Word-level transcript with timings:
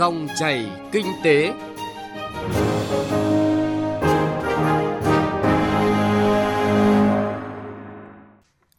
Dòng 0.00 0.28
chảy 0.38 0.70
kinh 0.92 1.06
tế. 1.24 1.52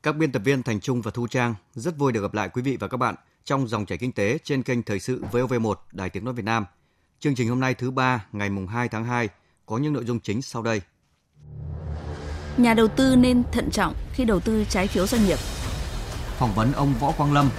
Các 0.04 0.16
biên 0.16 0.32
tập 0.32 0.42
viên 0.46 0.64
Thành 0.64 0.80
Trung 0.80 1.02
và 1.02 1.12
Thu 1.12 1.28
Trang 1.28 1.56
rất 1.74 1.98
vui 1.98 2.12
được 2.12 2.22
gặp 2.22 2.34
lại 2.34 2.50
quý 2.50 2.62
vị 2.62 2.78
và 2.80 2.88
các 2.88 2.98
bạn 2.98 3.16
trong 3.44 3.68
dòng 3.68 3.86
chảy 3.86 3.98
kinh 3.98 4.12
tế 4.12 4.38
trên 4.44 4.64
kênh 4.64 4.84
Thời 4.84 5.00
sự 5.00 5.24
VOV1 5.32 5.74
Đài 5.92 6.10
Tiếng 6.10 6.26
nói 6.26 6.34
Việt 6.34 6.46
Nam. 6.46 6.66
Chương 7.20 7.36
trình 7.36 7.50
hôm 7.50 7.60
nay 7.60 7.74
thứ 7.74 7.92
ba 7.92 8.26
ngày 8.32 8.50
mùng 8.50 8.68
2 8.68 8.90
tháng 8.90 9.06
2 9.06 9.30
có 9.66 9.78
những 9.78 9.94
nội 9.94 10.06
dung 10.06 10.20
chính 10.20 10.42
sau 10.42 10.62
đây. 10.62 10.82
Nhà 12.58 12.74
đầu 12.74 12.88
tư 12.88 13.16
nên 13.16 13.44
thận 13.52 13.70
trọng 13.72 13.94
khi 14.14 14.26
đầu 14.26 14.40
tư 14.40 14.66
trái 14.70 14.88
phiếu 14.88 15.08
doanh 15.08 15.26
nghiệp. 15.26 15.38
Phỏng 16.38 16.54
vấn 16.56 16.72
ông 16.72 16.94
Võ 17.00 17.12
Quang 17.12 17.34
Lâm, 17.34 17.50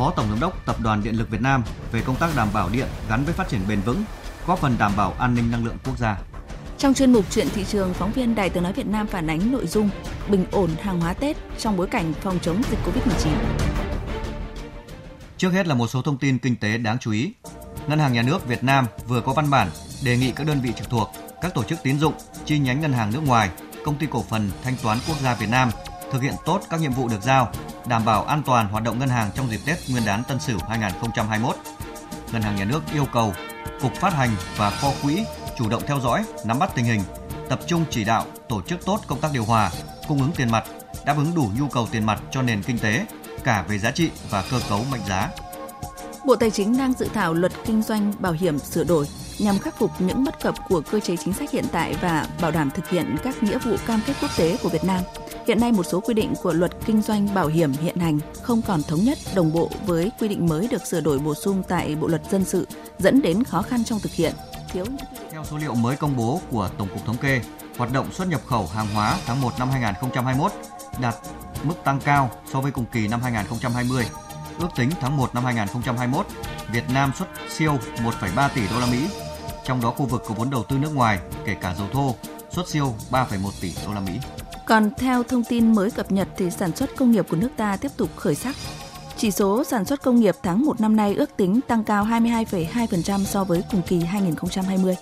Phó 0.00 0.10
Tổng 0.10 0.26
Giám 0.28 0.40
đốc 0.40 0.66
Tập 0.66 0.80
đoàn 0.80 1.02
Điện 1.02 1.14
lực 1.14 1.30
Việt 1.30 1.40
Nam 1.40 1.62
về 1.92 2.00
công 2.00 2.16
tác 2.16 2.36
đảm 2.36 2.48
bảo 2.54 2.68
điện 2.68 2.86
gắn 3.08 3.24
với 3.24 3.34
phát 3.34 3.48
triển 3.48 3.60
bền 3.68 3.80
vững, 3.80 4.04
góp 4.46 4.58
phần 4.58 4.76
đảm 4.78 4.92
bảo 4.96 5.14
an 5.18 5.34
ninh 5.34 5.50
năng 5.50 5.64
lượng 5.64 5.76
quốc 5.84 5.98
gia. 5.98 6.18
Trong 6.78 6.94
chuyên 6.94 7.12
mục 7.12 7.24
chuyện 7.30 7.48
thị 7.54 7.64
trường, 7.64 7.94
phóng 7.94 8.12
viên 8.12 8.34
Đài 8.34 8.50
Tiếng 8.50 8.62
nói 8.62 8.72
Việt 8.72 8.86
Nam 8.86 9.06
phản 9.06 9.30
ánh 9.30 9.52
nội 9.52 9.66
dung 9.66 9.90
bình 10.28 10.46
ổn 10.50 10.70
hàng 10.82 11.00
hóa 11.00 11.12
Tết 11.12 11.36
trong 11.58 11.76
bối 11.76 11.86
cảnh 11.86 12.12
phòng 12.20 12.38
chống 12.42 12.62
dịch 12.70 12.78
Covid-19. 12.84 13.30
Trước 15.36 15.50
hết 15.50 15.66
là 15.66 15.74
một 15.74 15.86
số 15.86 16.02
thông 16.02 16.18
tin 16.18 16.38
kinh 16.38 16.56
tế 16.56 16.78
đáng 16.78 16.98
chú 16.98 17.12
ý. 17.12 17.32
Ngân 17.86 17.98
hàng 17.98 18.12
Nhà 18.12 18.22
nước 18.22 18.46
Việt 18.46 18.64
Nam 18.64 18.86
vừa 19.08 19.20
có 19.20 19.32
văn 19.32 19.50
bản 19.50 19.68
đề 20.04 20.16
nghị 20.16 20.32
các 20.32 20.46
đơn 20.46 20.60
vị 20.60 20.72
trực 20.76 20.90
thuộc, 20.90 21.10
các 21.42 21.54
tổ 21.54 21.62
chức 21.62 21.78
tín 21.82 21.98
dụng, 21.98 22.14
chi 22.44 22.58
nhánh 22.58 22.80
ngân 22.80 22.92
hàng 22.92 23.12
nước 23.12 23.22
ngoài, 23.26 23.50
công 23.84 23.98
ty 23.98 24.06
cổ 24.10 24.24
phần 24.30 24.50
thanh 24.64 24.74
toán 24.82 24.98
quốc 25.08 25.20
gia 25.20 25.34
Việt 25.34 25.48
Nam 25.50 25.70
thực 26.12 26.22
hiện 26.22 26.34
tốt 26.44 26.60
các 26.70 26.80
nhiệm 26.80 26.92
vụ 26.92 27.08
được 27.08 27.22
giao, 27.22 27.52
đảm 27.86 28.04
bảo 28.04 28.24
an 28.24 28.42
toàn 28.46 28.68
hoạt 28.68 28.84
động 28.84 28.98
ngân 28.98 29.08
hàng 29.08 29.30
trong 29.34 29.50
dịp 29.50 29.60
Tết 29.66 29.78
Nguyên 29.88 30.04
đán 30.06 30.24
Tân 30.24 30.40
Sửu 30.40 30.58
2021. 30.68 31.56
Ngân 32.32 32.42
hàng 32.42 32.56
Nhà 32.56 32.64
nước 32.64 32.80
yêu 32.94 33.06
cầu 33.12 33.34
Cục 33.80 33.94
Phát 33.94 34.12
hành 34.14 34.30
và 34.56 34.70
Kho 34.70 34.92
quỹ 35.02 35.24
chủ 35.58 35.68
động 35.68 35.82
theo 35.86 36.00
dõi, 36.00 36.24
nắm 36.44 36.58
bắt 36.58 36.70
tình 36.74 36.84
hình, 36.84 37.00
tập 37.48 37.60
trung 37.66 37.84
chỉ 37.90 38.04
đạo 38.04 38.24
tổ 38.48 38.62
chức 38.62 38.86
tốt 38.86 39.00
công 39.06 39.20
tác 39.20 39.28
điều 39.32 39.44
hòa, 39.44 39.70
cung 40.08 40.20
ứng 40.20 40.32
tiền 40.36 40.50
mặt, 40.50 40.64
đáp 41.04 41.16
ứng 41.16 41.34
đủ 41.34 41.50
nhu 41.58 41.68
cầu 41.68 41.88
tiền 41.90 42.06
mặt 42.06 42.20
cho 42.30 42.42
nền 42.42 42.62
kinh 42.62 42.78
tế, 42.78 43.06
cả 43.44 43.64
về 43.68 43.78
giá 43.78 43.90
trị 43.90 44.10
và 44.30 44.44
cơ 44.50 44.60
cấu 44.68 44.84
mệnh 44.92 45.00
giá. 45.08 45.28
Bộ 46.24 46.36
Tài 46.36 46.50
chính 46.50 46.76
đang 46.76 46.92
dự 46.92 47.08
thảo 47.14 47.34
luật 47.34 47.52
kinh 47.66 47.82
doanh 47.82 48.12
bảo 48.18 48.32
hiểm 48.32 48.58
sửa 48.58 48.84
đổi 48.84 49.06
nhằm 49.38 49.58
khắc 49.58 49.78
phục 49.78 49.90
những 49.98 50.24
bất 50.24 50.40
cập 50.40 50.54
của 50.68 50.80
cơ 50.80 51.00
chế 51.00 51.16
chính 51.16 51.32
sách 51.32 51.50
hiện 51.50 51.64
tại 51.72 51.96
và 52.00 52.26
bảo 52.40 52.50
đảm 52.50 52.70
thực 52.74 52.88
hiện 52.88 53.16
các 53.22 53.42
nghĩa 53.42 53.58
vụ 53.58 53.76
cam 53.86 54.00
kết 54.06 54.14
quốc 54.20 54.30
tế 54.36 54.56
của 54.62 54.68
Việt 54.68 54.84
Nam. 54.84 55.00
Hiện 55.50 55.60
nay 55.60 55.72
một 55.72 55.82
số 55.82 56.00
quy 56.00 56.14
định 56.14 56.34
của 56.42 56.52
luật 56.52 56.70
kinh 56.86 57.02
doanh 57.02 57.34
bảo 57.34 57.46
hiểm 57.46 57.72
hiện 57.72 57.96
hành 57.96 58.18
không 58.42 58.62
còn 58.62 58.82
thống 58.82 59.00
nhất 59.00 59.18
đồng 59.34 59.52
bộ 59.52 59.70
với 59.86 60.10
quy 60.20 60.28
định 60.28 60.46
mới 60.46 60.68
được 60.68 60.86
sửa 60.86 61.00
đổi 61.00 61.18
bổ 61.18 61.34
sung 61.34 61.62
tại 61.68 61.96
Bộ 62.00 62.06
luật 62.06 62.22
dân 62.30 62.44
sự, 62.44 62.68
dẫn 62.98 63.22
đến 63.22 63.44
khó 63.44 63.62
khăn 63.62 63.84
trong 63.84 64.00
thực 64.00 64.12
hiện. 64.12 64.32
Thiếu 64.72 64.84
Theo 65.30 65.44
số 65.44 65.58
liệu 65.58 65.74
mới 65.74 65.96
công 65.96 66.16
bố 66.16 66.40
của 66.50 66.70
Tổng 66.78 66.88
cục 66.88 67.06
Thống 67.06 67.16
kê, 67.16 67.40
hoạt 67.76 67.92
động 67.92 68.12
xuất 68.12 68.28
nhập 68.28 68.40
khẩu 68.46 68.66
hàng 68.66 68.86
hóa 68.94 69.18
tháng 69.26 69.40
1 69.40 69.52
năm 69.58 69.70
2021 69.70 70.52
đạt 71.00 71.14
mức 71.62 71.74
tăng 71.84 72.00
cao 72.04 72.30
so 72.52 72.60
với 72.60 72.72
cùng 72.72 72.84
kỳ 72.92 73.08
năm 73.08 73.22
2020. 73.22 74.04
Ước 74.58 74.68
tính 74.76 74.90
tháng 75.00 75.16
1 75.16 75.34
năm 75.34 75.44
2021, 75.44 76.26
Việt 76.72 76.84
Nam 76.94 77.12
xuất 77.18 77.28
siêu 77.48 77.78
1,3 77.96 78.48
tỷ 78.54 78.62
đô 78.70 78.80
la 78.80 78.86
Mỹ, 78.86 79.08
trong 79.64 79.80
đó 79.80 79.90
khu 79.90 80.06
vực 80.06 80.22
có 80.28 80.34
vốn 80.34 80.50
đầu 80.50 80.64
tư 80.68 80.78
nước 80.78 80.94
ngoài, 80.94 81.18
kể 81.44 81.54
cả 81.54 81.74
dầu 81.78 81.88
thô, 81.92 82.14
xuất 82.50 82.68
siêu 82.68 82.94
3,1 83.10 83.50
tỷ 83.60 83.74
đô 83.86 83.92
la 83.92 84.00
Mỹ. 84.00 84.18
Còn 84.70 84.90
theo 84.96 85.22
thông 85.22 85.44
tin 85.44 85.74
mới 85.74 85.90
cập 85.90 86.12
nhật 86.12 86.28
thì 86.36 86.50
sản 86.50 86.76
xuất 86.76 86.96
công 86.96 87.10
nghiệp 87.10 87.26
của 87.28 87.36
nước 87.36 87.48
ta 87.56 87.76
tiếp 87.76 87.88
tục 87.96 88.08
khởi 88.16 88.34
sắc. 88.34 88.56
Chỉ 89.16 89.30
số 89.30 89.64
sản 89.64 89.84
xuất 89.84 90.02
công 90.02 90.20
nghiệp 90.20 90.34
tháng 90.42 90.64
1 90.64 90.80
năm 90.80 90.96
nay 90.96 91.14
ước 91.14 91.36
tính 91.36 91.60
tăng 91.68 91.84
cao 91.84 92.04
22,2% 92.04 93.24
so 93.24 93.44
với 93.44 93.62
cùng 93.70 93.82
kỳ 93.82 94.00
2020. 94.00 94.96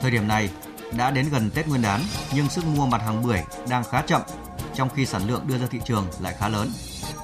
Thời 0.00 0.10
điểm 0.10 0.28
này 0.28 0.50
đã 0.96 1.10
đến 1.10 1.26
gần 1.32 1.50
Tết 1.54 1.68
Nguyên 1.68 1.82
đán 1.82 2.00
nhưng 2.34 2.48
sức 2.48 2.64
mua 2.76 2.86
mặt 2.86 3.02
hàng 3.02 3.22
bưởi 3.22 3.40
đang 3.68 3.84
khá 3.84 4.02
chậm 4.02 4.22
trong 4.74 4.88
khi 4.94 5.06
sản 5.06 5.22
lượng 5.28 5.42
đưa 5.46 5.58
ra 5.58 5.66
thị 5.70 5.80
trường 5.84 6.06
lại 6.20 6.34
khá 6.38 6.48
lớn. 6.48 6.68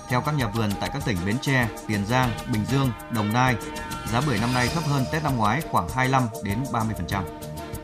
Theo 0.09 0.21
các 0.21 0.33
nhà 0.33 0.49
vườn 0.49 0.71
tại 0.81 0.91
các 0.93 1.03
tỉnh 1.07 1.17
Bến 1.27 1.37
Tre, 1.43 1.69
Tiền 1.87 2.07
Giang, 2.07 2.31
Bình 2.53 2.65
Dương, 2.71 2.91
Đồng 3.11 3.33
Nai, 3.33 3.57
giá 4.13 4.23
bưởi 4.27 4.39
năm 4.39 4.53
nay 4.55 4.69
thấp 4.75 4.85
hơn 4.85 5.05
Tết 5.13 5.23
năm 5.23 5.37
ngoái 5.37 5.63
khoảng 5.71 5.89
25 5.89 6.23
đến 6.45 6.59
30%. 6.73 7.23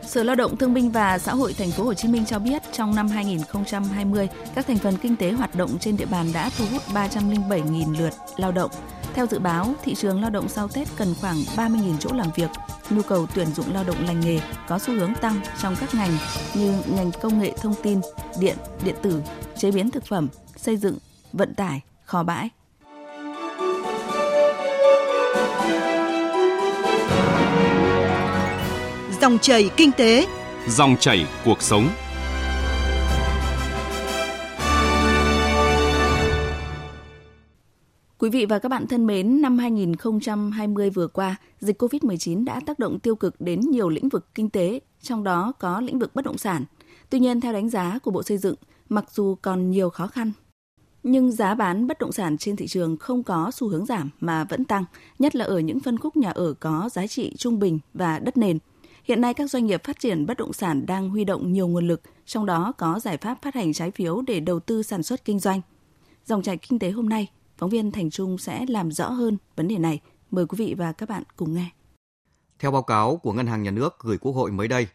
Sở 0.07 0.23
Lao 0.23 0.35
động 0.35 0.57
Thương 0.57 0.73
binh 0.73 0.91
và 0.91 1.19
Xã 1.19 1.33
hội 1.33 1.53
Thành 1.53 1.71
phố 1.71 1.83
Hồ 1.83 1.93
Chí 1.93 2.07
Minh 2.07 2.25
cho 2.25 2.39
biết 2.39 2.61
trong 2.71 2.95
năm 2.95 3.07
2020, 3.07 4.29
các 4.55 4.67
thành 4.67 4.77
phần 4.77 4.97
kinh 4.97 5.15
tế 5.15 5.31
hoạt 5.31 5.55
động 5.55 5.79
trên 5.79 5.97
địa 5.97 6.05
bàn 6.05 6.27
đã 6.33 6.49
thu 6.57 6.65
hút 6.71 6.81
307.000 6.93 7.99
lượt 7.99 8.13
lao 8.37 8.51
động. 8.51 8.71
Theo 9.13 9.27
dự 9.27 9.39
báo, 9.39 9.73
thị 9.83 9.95
trường 9.95 10.21
lao 10.21 10.29
động 10.29 10.49
sau 10.49 10.67
Tết 10.67 10.87
cần 10.97 11.15
khoảng 11.21 11.37
30.000 11.37 11.97
chỗ 11.99 12.09
làm 12.13 12.27
việc. 12.35 12.49
Nhu 12.89 13.01
cầu 13.01 13.27
tuyển 13.35 13.47
dụng 13.47 13.73
lao 13.73 13.83
động 13.83 14.05
lành 14.07 14.19
nghề 14.19 14.39
có 14.67 14.79
xu 14.79 14.93
hướng 14.93 15.13
tăng 15.21 15.41
trong 15.61 15.75
các 15.79 15.95
ngành 15.95 16.11
như 16.53 16.73
ngành 16.95 17.11
công 17.21 17.39
nghệ 17.39 17.53
thông 17.61 17.75
tin, 17.83 18.01
điện, 18.39 18.57
điện 18.83 18.95
tử, 19.01 19.21
chế 19.57 19.71
biến 19.71 19.91
thực 19.91 20.05
phẩm, 20.05 20.27
xây 20.55 20.77
dựng, 20.77 20.97
vận 21.33 21.53
tải, 21.53 21.81
kho 22.05 22.23
bãi. 22.23 22.49
Dòng 29.21 29.39
chảy 29.39 29.69
kinh 29.77 29.91
tế, 29.97 30.27
dòng 30.67 30.95
chảy 30.99 31.27
cuộc 31.45 31.61
sống. 31.61 31.89
Quý 38.17 38.29
vị 38.29 38.45
và 38.45 38.59
các 38.59 38.69
bạn 38.69 38.87
thân 38.87 39.07
mến, 39.07 39.41
năm 39.41 39.57
2020 39.57 40.89
vừa 40.89 41.07
qua, 41.07 41.35
dịch 41.59 41.81
COVID-19 41.81 42.45
đã 42.45 42.59
tác 42.65 42.79
động 42.79 42.99
tiêu 42.99 43.15
cực 43.15 43.41
đến 43.41 43.59
nhiều 43.59 43.89
lĩnh 43.89 44.09
vực 44.09 44.25
kinh 44.35 44.49
tế, 44.49 44.79
trong 45.01 45.23
đó 45.23 45.53
có 45.59 45.81
lĩnh 45.81 45.99
vực 45.99 46.15
bất 46.15 46.25
động 46.25 46.37
sản. 46.37 46.65
Tuy 47.09 47.19
nhiên, 47.19 47.41
theo 47.41 47.53
đánh 47.53 47.69
giá 47.69 47.99
của 48.03 48.11
Bộ 48.11 48.23
Xây 48.23 48.37
dựng, 48.37 48.55
mặc 48.89 49.05
dù 49.11 49.35
còn 49.41 49.71
nhiều 49.71 49.89
khó 49.89 50.07
khăn, 50.07 50.31
nhưng 51.03 51.31
giá 51.31 51.55
bán 51.55 51.87
bất 51.87 51.99
động 51.99 52.11
sản 52.11 52.37
trên 52.37 52.55
thị 52.55 52.67
trường 52.67 52.97
không 52.97 53.23
có 53.23 53.51
xu 53.53 53.67
hướng 53.67 53.85
giảm 53.85 54.09
mà 54.19 54.43
vẫn 54.43 54.63
tăng, 54.65 54.85
nhất 55.19 55.35
là 55.35 55.45
ở 55.45 55.59
những 55.59 55.79
phân 55.79 55.97
khúc 55.97 56.17
nhà 56.17 56.29
ở 56.29 56.53
có 56.59 56.89
giá 56.91 57.07
trị 57.07 57.35
trung 57.37 57.59
bình 57.59 57.79
và 57.93 58.19
đất 58.19 58.37
nền. 58.37 58.59
Hiện 59.05 59.21
nay 59.21 59.33
các 59.33 59.49
doanh 59.49 59.65
nghiệp 59.65 59.83
phát 59.83 59.99
triển 59.99 60.25
bất 60.25 60.37
động 60.37 60.53
sản 60.53 60.85
đang 60.85 61.09
huy 61.09 61.23
động 61.23 61.53
nhiều 61.53 61.67
nguồn 61.67 61.87
lực, 61.87 62.01
trong 62.25 62.45
đó 62.45 62.73
có 62.77 62.99
giải 62.99 63.17
pháp 63.17 63.41
phát 63.41 63.55
hành 63.55 63.73
trái 63.73 63.91
phiếu 63.91 64.21
để 64.21 64.39
đầu 64.39 64.59
tư 64.59 64.83
sản 64.83 65.03
xuất 65.03 65.25
kinh 65.25 65.39
doanh. 65.39 65.61
Dòng 66.25 66.41
chảy 66.43 66.57
kinh 66.57 66.79
tế 66.79 66.91
hôm 66.91 67.09
nay, 67.09 67.31
phóng 67.57 67.69
viên 67.69 67.91
Thành 67.91 68.09
Trung 68.09 68.37
sẽ 68.37 68.65
làm 68.69 68.91
rõ 68.91 69.09
hơn 69.09 69.37
vấn 69.55 69.67
đề 69.67 69.77
này. 69.77 69.99
Mời 70.31 70.45
quý 70.45 70.55
vị 70.65 70.75
và 70.77 70.91
các 70.91 71.09
bạn 71.09 71.23
cùng 71.35 71.53
nghe. 71.53 71.69
Theo 72.59 72.71
báo 72.71 72.83
cáo 72.83 73.17
của 73.17 73.33
Ngân 73.33 73.47
hàng 73.47 73.63
Nhà 73.63 73.71
nước 73.71 73.95
gửi 73.99 74.17
Quốc 74.17 74.31
hội 74.31 74.51
mới 74.51 74.67
đây, 74.67 74.87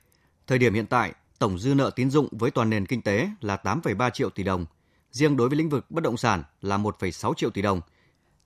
thời 0.46 0.58
điểm 0.58 0.74
hiện 0.74 0.86
tại, 0.86 1.12
tổng 1.38 1.58
dư 1.58 1.74
nợ 1.74 1.90
tín 1.96 2.10
dụng 2.10 2.28
với 2.30 2.50
toàn 2.50 2.70
nền 2.70 2.86
kinh 2.86 3.02
tế 3.02 3.30
là 3.40 3.56
8,3 3.64 4.10
triệu 4.10 4.30
tỷ 4.30 4.42
đồng– 4.42 4.66
riêng 5.12 5.36
đối 5.36 5.48
với 5.48 5.58
lĩnh 5.58 5.68
vực 5.68 5.90
bất 5.90 6.02
động 6.02 6.16
sản 6.16 6.42
là 6.60 6.78
1,6 6.78 7.34
triệu 7.34 7.50
tỷ 7.50 7.62
đồng, 7.62 7.80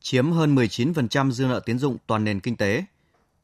chiếm 0.01 0.33
hơn 0.33 0.55
19% 0.55 1.31
dư 1.31 1.47
nợ 1.47 1.61
tín 1.61 1.79
dụng 1.79 1.97
toàn 2.07 2.25
nền 2.25 2.41
kinh 2.41 2.57
tế. 2.57 2.85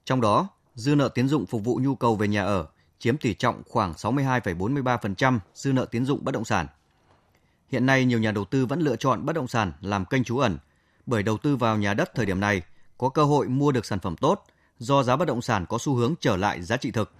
Trong 0.05 0.21
đó, 0.21 0.49
dư 0.81 0.95
nợ 0.95 1.09
tiến 1.09 1.29
dụng 1.29 1.47
phục 1.47 1.65
vụ 1.65 1.81
nhu 1.83 1.95
cầu 1.95 2.17
về 2.17 2.29
nhà 2.29 2.45
ở 2.45 2.67
chiếm 2.99 3.17
tỷ 3.17 3.35
trọng 3.35 3.63
khoảng 3.69 3.93
62,43% 3.93 5.39
dư 5.55 5.73
nợ 5.73 5.85
tiến 5.85 6.05
dụng 6.05 6.25
bất 6.25 6.33
động 6.33 6.45
sản. 6.45 6.67
Hiện 7.69 7.87
nay 7.87 8.05
nhiều 8.05 8.19
nhà 8.19 8.33
đầu 8.33 8.45
tư 8.45 8.67
vẫn 8.67 8.81
lựa 8.81 8.97
chọn 8.97 9.27
bất 9.27 9.33
động 9.33 9.49
sản 9.49 9.73
làm 9.81 10.05
kênh 10.05 10.25
trú 10.25 10.39
ẩn, 10.39 10.59
bởi 11.07 11.23
đầu 11.23 11.39
tư 11.39 11.57
vào 11.57 11.77
nhà 11.77 11.95
đất 11.95 12.15
thời 12.15 12.27
điểm 12.27 12.41
này 12.41 12.63
có 12.99 13.09
cơ 13.09 13.25
hội 13.25 13.49
mua 13.49 13.73
được 13.73 13.87
sản 13.87 13.99
phẩm 13.99 14.17
tốt 14.17 14.45
do 14.79 15.03
giá 15.03 15.17
bất 15.17 15.29
động 15.29 15.43
sản 15.43 15.67
có 15.69 15.79
xu 15.79 15.95
hướng 15.95 16.15
trở 16.21 16.37
lại 16.37 16.63
giá 16.63 16.77
trị 16.77 16.91
thực. 16.91 17.13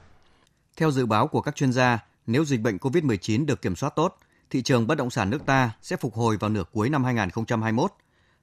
Theo 0.77 0.91
dự 0.91 1.07
báo 1.07 1.27
của 1.27 1.41
các 1.41 1.57
chuyên 1.57 1.73
gia, 1.73 2.05
nếu 2.27 2.45
dịch 2.45 2.61
bệnh 2.61 2.77
COVID-19 2.77 3.47
được 3.47 3.63
kiểm 3.63 3.77
soát 3.77 3.91
tốt, 3.97 4.19
thị 4.51 4.63
trường 4.63 4.87
bất 4.87 4.95
động 4.95 5.11
sản 5.11 5.31
nước 5.31 5.47
ta 5.47 5.71
sẽ 5.83 5.97
phục 5.97 6.15
hồi 6.15 6.37
vào 6.37 6.51
nửa 6.51 6.65
cuối 6.73 6.91
năm 6.91 7.05
2021. 7.05 7.93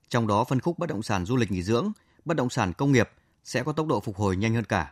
Trong 0.09 0.27
đó 0.27 0.43
phân 0.43 0.59
khúc 0.59 0.79
bất 0.79 0.89
động 0.89 1.03
sản 1.03 1.25
du 1.25 1.35
lịch 1.35 1.51
nghỉ 1.51 1.63
dưỡng, 1.63 1.91
bất 2.25 2.37
động 2.37 2.49
sản 2.49 2.73
công 2.73 2.91
nghiệp 2.91 3.09
sẽ 3.43 3.63
có 3.63 3.71
tốc 3.71 3.87
độ 3.87 3.99
phục 3.99 4.17
hồi 4.17 4.37
nhanh 4.37 4.55
hơn 4.55 4.63
cả. 4.63 4.91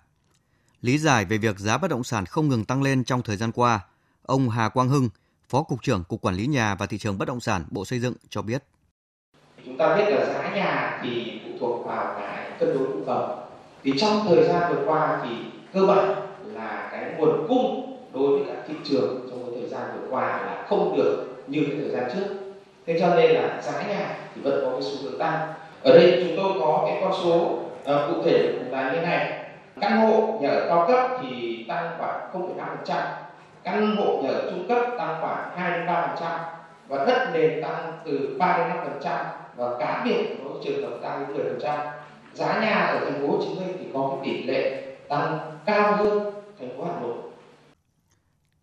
Lý 0.81 0.98
giải 0.98 1.25
về 1.25 1.38
việc 1.38 1.60
giá 1.60 1.77
bất 1.77 1.92
động 1.92 2.04
sản 2.04 2.25
không 2.25 2.50
ngừng 2.50 2.66
tăng 2.66 2.83
lên 2.83 3.04
trong 3.04 3.22
thời 3.22 3.36
gian 3.36 3.51
qua, 3.51 3.80
ông 4.25 4.50
Hà 4.50 4.69
Quang 4.69 4.89
Hưng, 4.89 5.10
Phó 5.50 5.63
Cục 5.63 5.83
trưởng 5.83 6.04
Cục 6.04 6.22
Quản 6.22 6.36
lý 6.36 6.48
Nhà 6.48 6.75
và 6.75 6.86
Thị 6.86 6.98
trường 6.98 7.18
Bất 7.18 7.27
động 7.27 7.39
sản 7.39 7.66
Bộ 7.69 7.86
Xây 7.86 8.00
dựng 8.00 8.13
cho 8.30 8.42
biết. 8.42 8.63
Chúng 9.66 9.77
ta 9.77 9.95
biết 9.95 10.06
là 10.10 10.25
giá 10.25 10.56
nhà 10.56 11.00
thì 11.04 11.42
phụ 11.44 11.50
thuộc 11.60 11.86
vào 11.86 12.16
cái 12.19 12.51
cân 12.60 12.77
đối 12.77 12.88
cung 12.88 13.04
cầu. 13.06 13.38
Thì 13.83 13.94
trong 13.98 14.25
thời 14.27 14.48
gian 14.48 14.75
vừa 14.75 14.86
qua 14.86 15.22
thì 15.24 15.36
cơ 15.74 15.86
bản 15.86 16.16
là 16.54 16.89
cái 16.92 17.13
nguồn 17.18 17.48
cung 17.48 17.98
đối 18.13 18.39
với 18.39 18.48
cả 18.48 18.63
thị 18.68 18.74
trường 18.83 19.28
trong 19.30 19.44
cái 19.44 19.62
thời 19.62 19.69
gian 19.69 19.81
vừa 20.01 20.07
qua 20.10 20.28
là 20.28 20.66
không 20.69 20.98
được 20.98 21.44
như 21.48 21.66
cái 21.68 21.78
thời 21.81 21.89
gian 21.89 22.12
trước 22.13 22.36
thế 22.86 23.00
cho 23.00 23.16
nên 23.16 23.31
là 23.31 23.62
giá 23.62 23.88
nhà 23.88 24.18
thì 24.36 24.42
vẫn 24.42 24.62
có 24.66 24.71
cái 24.71 24.81
xu 24.81 25.04
hướng 25.04 25.19
tăng 25.19 25.54
ở 25.83 25.94
đây 25.98 26.24
chúng 26.28 26.38
tôi 26.38 26.60
có 26.60 26.83
cái 26.88 26.98
con 27.01 27.13
số 27.24 27.60
uh, 27.81 28.16
cụ 28.16 28.24
thể 28.25 28.54
là 28.69 28.94
như 28.94 29.01
này 29.01 29.44
căn 29.81 29.98
hộ 29.98 30.39
nhà 30.42 30.50
ở 30.50 30.66
cao 30.68 30.86
cấp 30.88 31.19
thì 31.22 31.66
tăng 31.68 31.95
khoảng 31.98 32.31
0,5% 32.33 33.25
căn 33.63 33.95
hộ 33.95 34.22
nhà 34.24 34.30
ở 34.30 34.51
trung 34.51 34.66
cấp 34.68 34.83
tăng 34.98 35.18
khoảng 35.22 35.57
2 35.57 35.72
đến 35.72 35.88
3% 35.88 36.16
và 36.88 37.06
đất 37.06 37.31
nền 37.33 37.62
tăng 37.63 38.00
từ 38.06 38.36
3 38.39 38.57
đến 38.57 38.68
5% 39.04 39.25
và 39.56 39.80
cá 39.80 40.01
biệt 40.06 40.38
có 40.44 40.50
trường 40.63 40.89
hợp 40.89 40.98
tăng 41.01 41.27
đến 41.27 41.57
10% 41.62 41.92
giá 42.33 42.60
nhà 42.62 42.86
ở 42.86 43.06
thành 43.06 43.22
phố 43.22 43.27
Hồ 43.27 43.44
Chí 43.44 43.60
Minh 43.60 43.77
thì 43.80 43.86
có 43.94 44.10
cái 44.12 44.19
tỷ 44.33 44.44
lệ 44.44 44.95
tăng 45.10 45.57
cao 45.66 45.95
hơn 45.95 46.33
thành 46.60 46.78
phố 46.78 46.86
Hà 46.86 47.00
Nội. 47.01 47.18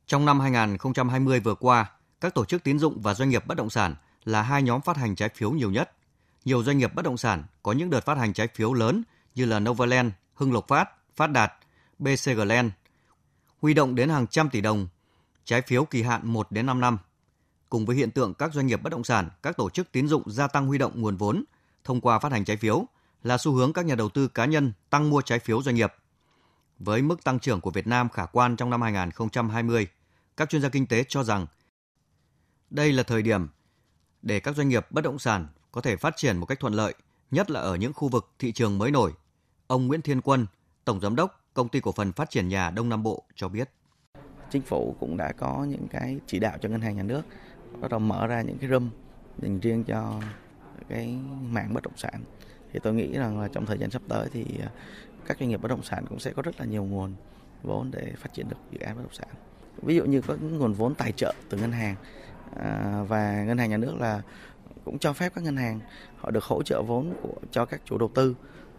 Trong 0.06 0.26
năm 0.26 0.40
2020 0.40 1.40
vừa 1.40 1.54
qua, 1.54 1.90
các 2.20 2.34
tổ 2.34 2.44
chức 2.44 2.64
tín 2.64 2.78
dụng 2.78 2.98
và 3.02 3.14
doanh 3.14 3.28
nghiệp 3.28 3.46
bất 3.46 3.56
động 3.56 3.70
sản 3.70 3.94
là 4.24 4.42
hai 4.42 4.62
nhóm 4.62 4.80
phát 4.80 4.96
hành 4.96 5.14
trái 5.14 5.28
phiếu 5.28 5.50
nhiều 5.50 5.70
nhất. 5.70 5.90
Nhiều 6.44 6.62
doanh 6.62 6.78
nghiệp 6.78 6.94
bất 6.94 7.04
động 7.04 7.16
sản 7.16 7.42
có 7.62 7.72
những 7.72 7.90
đợt 7.90 8.04
phát 8.04 8.18
hành 8.18 8.32
trái 8.32 8.48
phiếu 8.54 8.74
lớn 8.74 9.02
như 9.34 9.44
là 9.44 9.60
Novaland, 9.60 10.10
Hưng 10.34 10.52
Lộc 10.52 10.68
Phát, 10.68 10.88
Phát 11.16 11.26
Đạt, 11.26 11.52
BCG 11.98 12.40
Land, 12.46 12.70
huy 13.60 13.74
động 13.74 13.94
đến 13.94 14.08
hàng 14.08 14.26
trăm 14.26 14.50
tỷ 14.50 14.60
đồng 14.60 14.88
trái 15.44 15.62
phiếu 15.62 15.84
kỳ 15.84 16.02
hạn 16.02 16.20
1 16.24 16.52
đến 16.52 16.66
5 16.66 16.80
năm. 16.80 16.98
Cùng 17.68 17.86
với 17.86 17.96
hiện 17.96 18.10
tượng 18.10 18.34
các 18.34 18.52
doanh 18.52 18.66
nghiệp 18.66 18.82
bất 18.82 18.90
động 18.90 19.04
sản, 19.04 19.30
các 19.42 19.56
tổ 19.56 19.70
chức 19.70 19.92
tín 19.92 20.08
dụng 20.08 20.30
gia 20.30 20.46
tăng 20.46 20.66
huy 20.66 20.78
động 20.78 21.00
nguồn 21.00 21.16
vốn 21.16 21.44
thông 21.84 22.00
qua 22.00 22.18
phát 22.18 22.32
hành 22.32 22.44
trái 22.44 22.56
phiếu 22.56 22.86
là 23.22 23.38
xu 23.38 23.52
hướng 23.52 23.72
các 23.72 23.84
nhà 23.84 23.94
đầu 23.94 24.08
tư 24.08 24.28
cá 24.28 24.44
nhân 24.44 24.72
tăng 24.90 25.10
mua 25.10 25.20
trái 25.20 25.38
phiếu 25.38 25.62
doanh 25.62 25.74
nghiệp. 25.74 25.92
Với 26.78 27.02
mức 27.02 27.24
tăng 27.24 27.38
trưởng 27.38 27.60
của 27.60 27.70
Việt 27.70 27.86
Nam 27.86 28.08
khả 28.08 28.26
quan 28.26 28.56
trong 28.56 28.70
năm 28.70 28.82
2020, 28.82 29.86
các 30.36 30.50
chuyên 30.50 30.62
gia 30.62 30.68
kinh 30.68 30.86
tế 30.86 31.04
cho 31.08 31.24
rằng 31.24 31.46
đây 32.70 32.92
là 32.92 33.02
thời 33.02 33.22
điểm 33.22 33.48
để 34.22 34.40
các 34.40 34.56
doanh 34.56 34.68
nghiệp 34.68 34.86
bất 34.90 35.04
động 35.04 35.18
sản 35.18 35.46
có 35.72 35.80
thể 35.80 35.96
phát 35.96 36.16
triển 36.16 36.38
một 36.38 36.46
cách 36.46 36.60
thuận 36.60 36.74
lợi, 36.74 36.94
nhất 37.30 37.50
là 37.50 37.60
ở 37.60 37.76
những 37.76 37.92
khu 37.92 38.08
vực 38.08 38.30
thị 38.38 38.52
trường 38.52 38.78
mới 38.78 38.90
nổi. 38.90 39.12
Ông 39.66 39.86
Nguyễn 39.86 40.02
Thiên 40.02 40.20
Quân, 40.20 40.46
Tổng 40.84 41.00
Giám 41.00 41.16
đốc 41.16 41.40
Công 41.54 41.68
ty 41.68 41.80
Cổ 41.80 41.92
phần 41.92 42.12
Phát 42.12 42.30
triển 42.30 42.48
Nhà 42.48 42.70
Đông 42.70 42.88
Nam 42.88 43.02
Bộ 43.02 43.22
cho 43.34 43.48
biết. 43.48 43.70
Chính 44.50 44.62
phủ 44.62 44.96
cũng 45.00 45.16
đã 45.16 45.32
có 45.32 45.66
những 45.68 45.86
cái 45.90 46.18
chỉ 46.26 46.38
đạo 46.38 46.58
cho 46.60 46.68
ngân 46.68 46.80
hàng 46.80 46.96
nhà 46.96 47.02
nước, 47.02 47.22
bắt 47.80 47.90
đầu 47.90 48.00
mở 48.00 48.26
ra 48.26 48.42
những 48.42 48.58
cái 48.58 48.70
room 48.70 48.90
dành 49.38 49.60
riêng 49.60 49.84
cho 49.84 50.20
cái 50.88 51.18
mạng 51.42 51.74
bất 51.74 51.82
động 51.82 51.96
sản. 51.96 52.24
Thì 52.72 52.80
tôi 52.82 52.94
nghĩ 52.94 53.12
rằng 53.12 53.40
là 53.40 53.48
trong 53.48 53.66
thời 53.66 53.78
gian 53.78 53.90
sắp 53.90 54.02
tới 54.08 54.28
thì 54.32 54.44
à, 54.62 54.70
các 55.26 55.36
doanh 55.40 55.48
nghiệp 55.48 55.62
bất 55.62 55.68
động 55.68 55.82
sản 55.82 56.04
cũng 56.08 56.18
sẽ 56.18 56.32
có 56.32 56.42
rất 56.42 56.60
là 56.60 56.66
nhiều 56.66 56.84
nguồn 56.84 57.14
vốn 57.62 57.90
để 57.90 58.12
phát 58.16 58.32
triển 58.32 58.48
được 58.48 58.56
dự 58.70 58.78
án 58.78 58.96
bất 58.96 59.02
động 59.02 59.14
sản. 59.14 59.28
Ví 59.82 59.96
dụ 59.96 60.04
như 60.04 60.20
có 60.20 60.36
nguồn 60.40 60.72
vốn 60.72 60.94
tài 60.94 61.12
trợ 61.12 61.34
từ 61.48 61.58
ngân 61.58 61.72
hàng 61.72 61.96
à, 62.56 63.02
và 63.08 63.44
ngân 63.44 63.58
hàng 63.58 63.70
nhà 63.70 63.76
nước 63.76 63.94
là 63.98 64.22
cũng 64.84 64.98
cho 64.98 65.12
phép 65.12 65.32
các 65.34 65.44
ngân 65.44 65.56
hàng 65.56 65.80
họ 66.16 66.30
được 66.30 66.44
hỗ 66.44 66.62
trợ 66.62 66.82
vốn 66.82 67.14
của, 67.22 67.34
cho 67.50 67.64
các 67.64 67.80
chủ 67.84 67.98
đầu 67.98 68.10
tư 68.14 68.34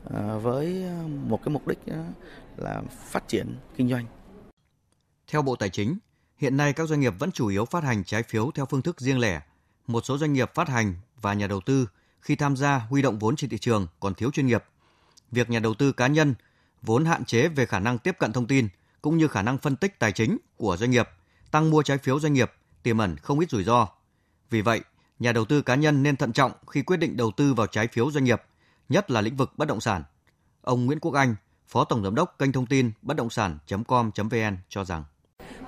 À, 0.10 0.36
với 0.38 0.84
à, 0.84 1.04
một 1.28 1.40
cái 1.44 1.54
mục 1.54 1.68
đích 1.68 1.80
à, 1.88 2.06
là 2.58 2.82
phát 3.10 3.28
triển 3.28 3.58
kinh 3.78 3.90
doanh. 3.90 4.06
Theo 5.28 5.42
Bộ 5.42 5.56
Tài 5.56 5.70
chính, 5.70 5.98
hiện 6.38 6.58
nay 6.58 6.74
các 6.74 6.88
doanh 6.90 7.00
nghiệp 7.00 7.14
vẫn 7.20 7.32
chủ 7.32 7.48
yếu 7.48 7.66
phát 7.66 7.84
hành 7.84 8.04
trái 8.04 8.24
phiếu 8.24 8.52
theo 8.52 8.66
phương 8.66 8.82
thức 8.82 9.02
riêng 9.02 9.20
lẻ. 9.20 9.42
Một 9.88 10.06
số 10.06 10.18
doanh 10.18 10.34
nghiệp 10.34 10.52
phát 10.56 10.70
hành 10.70 10.96
và 11.22 11.34
nhà 11.34 11.48
đầu 11.48 11.62
tư 11.62 11.88
khi 12.20 12.36
tham 12.36 12.58
gia 12.58 12.78
huy 12.78 13.02
động 13.02 13.20
vốn 13.20 13.36
trên 13.36 13.50
thị 13.50 13.58
trường 13.58 13.88
còn 14.00 14.14
thiếu 14.14 14.32
chuyên 14.32 14.48
nghiệp. 14.48 14.64
Việc 15.32 15.50
nhà 15.50 15.60
đầu 15.60 15.74
tư 15.74 15.92
cá 15.92 16.08
nhân 16.08 16.36
vốn 16.82 17.06
hạn 17.06 17.26
chế 17.26 17.48
về 17.48 17.66
khả 17.66 17.80
năng 17.80 17.98
tiếp 17.98 18.16
cận 18.20 18.34
thông 18.34 18.48
tin 18.48 18.68
cũng 19.02 19.18
như 19.18 19.28
khả 19.28 19.42
năng 19.42 19.58
phân 19.58 19.76
tích 19.76 20.00
tài 20.00 20.12
chính 20.12 20.38
của 20.58 20.78
doanh 20.78 20.92
nghiệp, 20.92 21.10
tăng 21.52 21.70
mua 21.70 21.84
trái 21.84 21.98
phiếu 21.98 22.20
doanh 22.20 22.34
nghiệp 22.34 22.52
tiềm 22.84 22.98
ẩn 22.98 23.18
không 23.18 23.40
ít 23.40 23.50
rủi 23.50 23.64
ro. 23.64 23.88
Vì 24.50 24.62
vậy, 24.62 24.82
nhà 25.20 25.32
đầu 25.32 25.46
tư 25.46 25.62
cá 25.62 25.76
nhân 25.76 26.04
nên 26.04 26.16
thận 26.16 26.34
trọng 26.34 26.52
khi 26.68 26.82
quyết 26.82 26.98
định 26.98 27.18
đầu 27.18 27.32
tư 27.32 27.54
vào 27.54 27.68
trái 27.68 27.88
phiếu 27.88 28.12
doanh 28.12 28.24
nghiệp, 28.24 28.42
nhất 28.90 29.12
là 29.12 29.22
lĩnh 29.22 29.36
vực 29.36 29.52
bất 29.58 29.68
động 29.68 29.82
sản. 29.82 30.04
Ông 30.62 30.86
Nguyễn 30.86 31.00
Quốc 31.00 31.14
Anh, 31.14 31.36
Phó 31.68 31.84
Tổng 31.84 32.04
Giám 32.04 32.16
đốc 32.16 32.36
kênh 32.40 32.52
thông 32.52 32.66
tin 32.66 32.92
bất 33.02 33.18
động 33.18 33.30
sản.com.vn 33.30 34.58
cho 34.70 34.86
rằng 34.86 35.04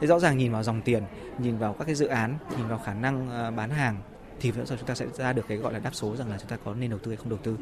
Thế 0.02 0.08
rõ 0.08 0.20
ràng 0.20 0.38
nhìn 0.38 0.52
vào 0.52 0.64
dòng 0.64 0.82
tiền, 0.82 1.04
nhìn 1.40 1.58
vào 1.58 1.74
các 1.74 1.86
cái 1.86 1.96
dự 1.96 2.08
án, 2.08 2.38
nhìn 2.58 2.68
vào 2.68 2.82
khả 2.86 2.94
năng 2.94 3.30
ờ, 3.30 3.52
bán 3.52 3.70
hàng 3.70 4.02
thì 4.40 4.52
vẫn 4.52 4.66
chúng 4.68 4.88
ta 4.88 4.96
sẽ 4.96 5.06
ra 5.14 5.34
được 5.34 5.46
cái 5.48 5.58
gọi 5.58 5.74
là 5.74 5.80
đáp 5.80 5.96
số 5.96 6.16
rằng 6.16 6.30
là 6.30 6.38
chúng 6.38 6.50
ta 6.50 6.58
có 6.66 6.74
nên 6.74 6.90
đầu 6.90 7.00
tư 7.00 7.12
hay 7.12 7.18
không 7.18 7.30
đầu 7.30 7.40
tư. 7.44 7.58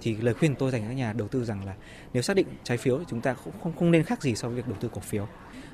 Thì 0.00 0.16
lời 0.16 0.34
khuyên 0.34 0.54
tôi 0.54 0.70
dành 0.70 0.82
các 0.88 0.94
nhà 0.94 1.12
đầu 1.12 1.28
tư 1.28 1.44
rằng 1.44 1.64
là 1.64 1.74
nếu 2.12 2.22
xác 2.22 2.36
định 2.36 2.46
trái 2.64 2.76
phiếu 2.76 2.98
thì 2.98 3.04
chúng 3.08 3.20
ta 3.20 3.34
cũng 3.44 3.54
không 3.62 3.72
không 3.78 3.90
nên 3.90 4.04
khác 4.04 4.22
gì 4.22 4.34
so 4.34 4.48
với 4.48 4.56
việc 4.56 4.66
đầu 4.66 4.76
tư 4.80 4.90
cổ 4.94 5.00
phiếu. 5.00 5.28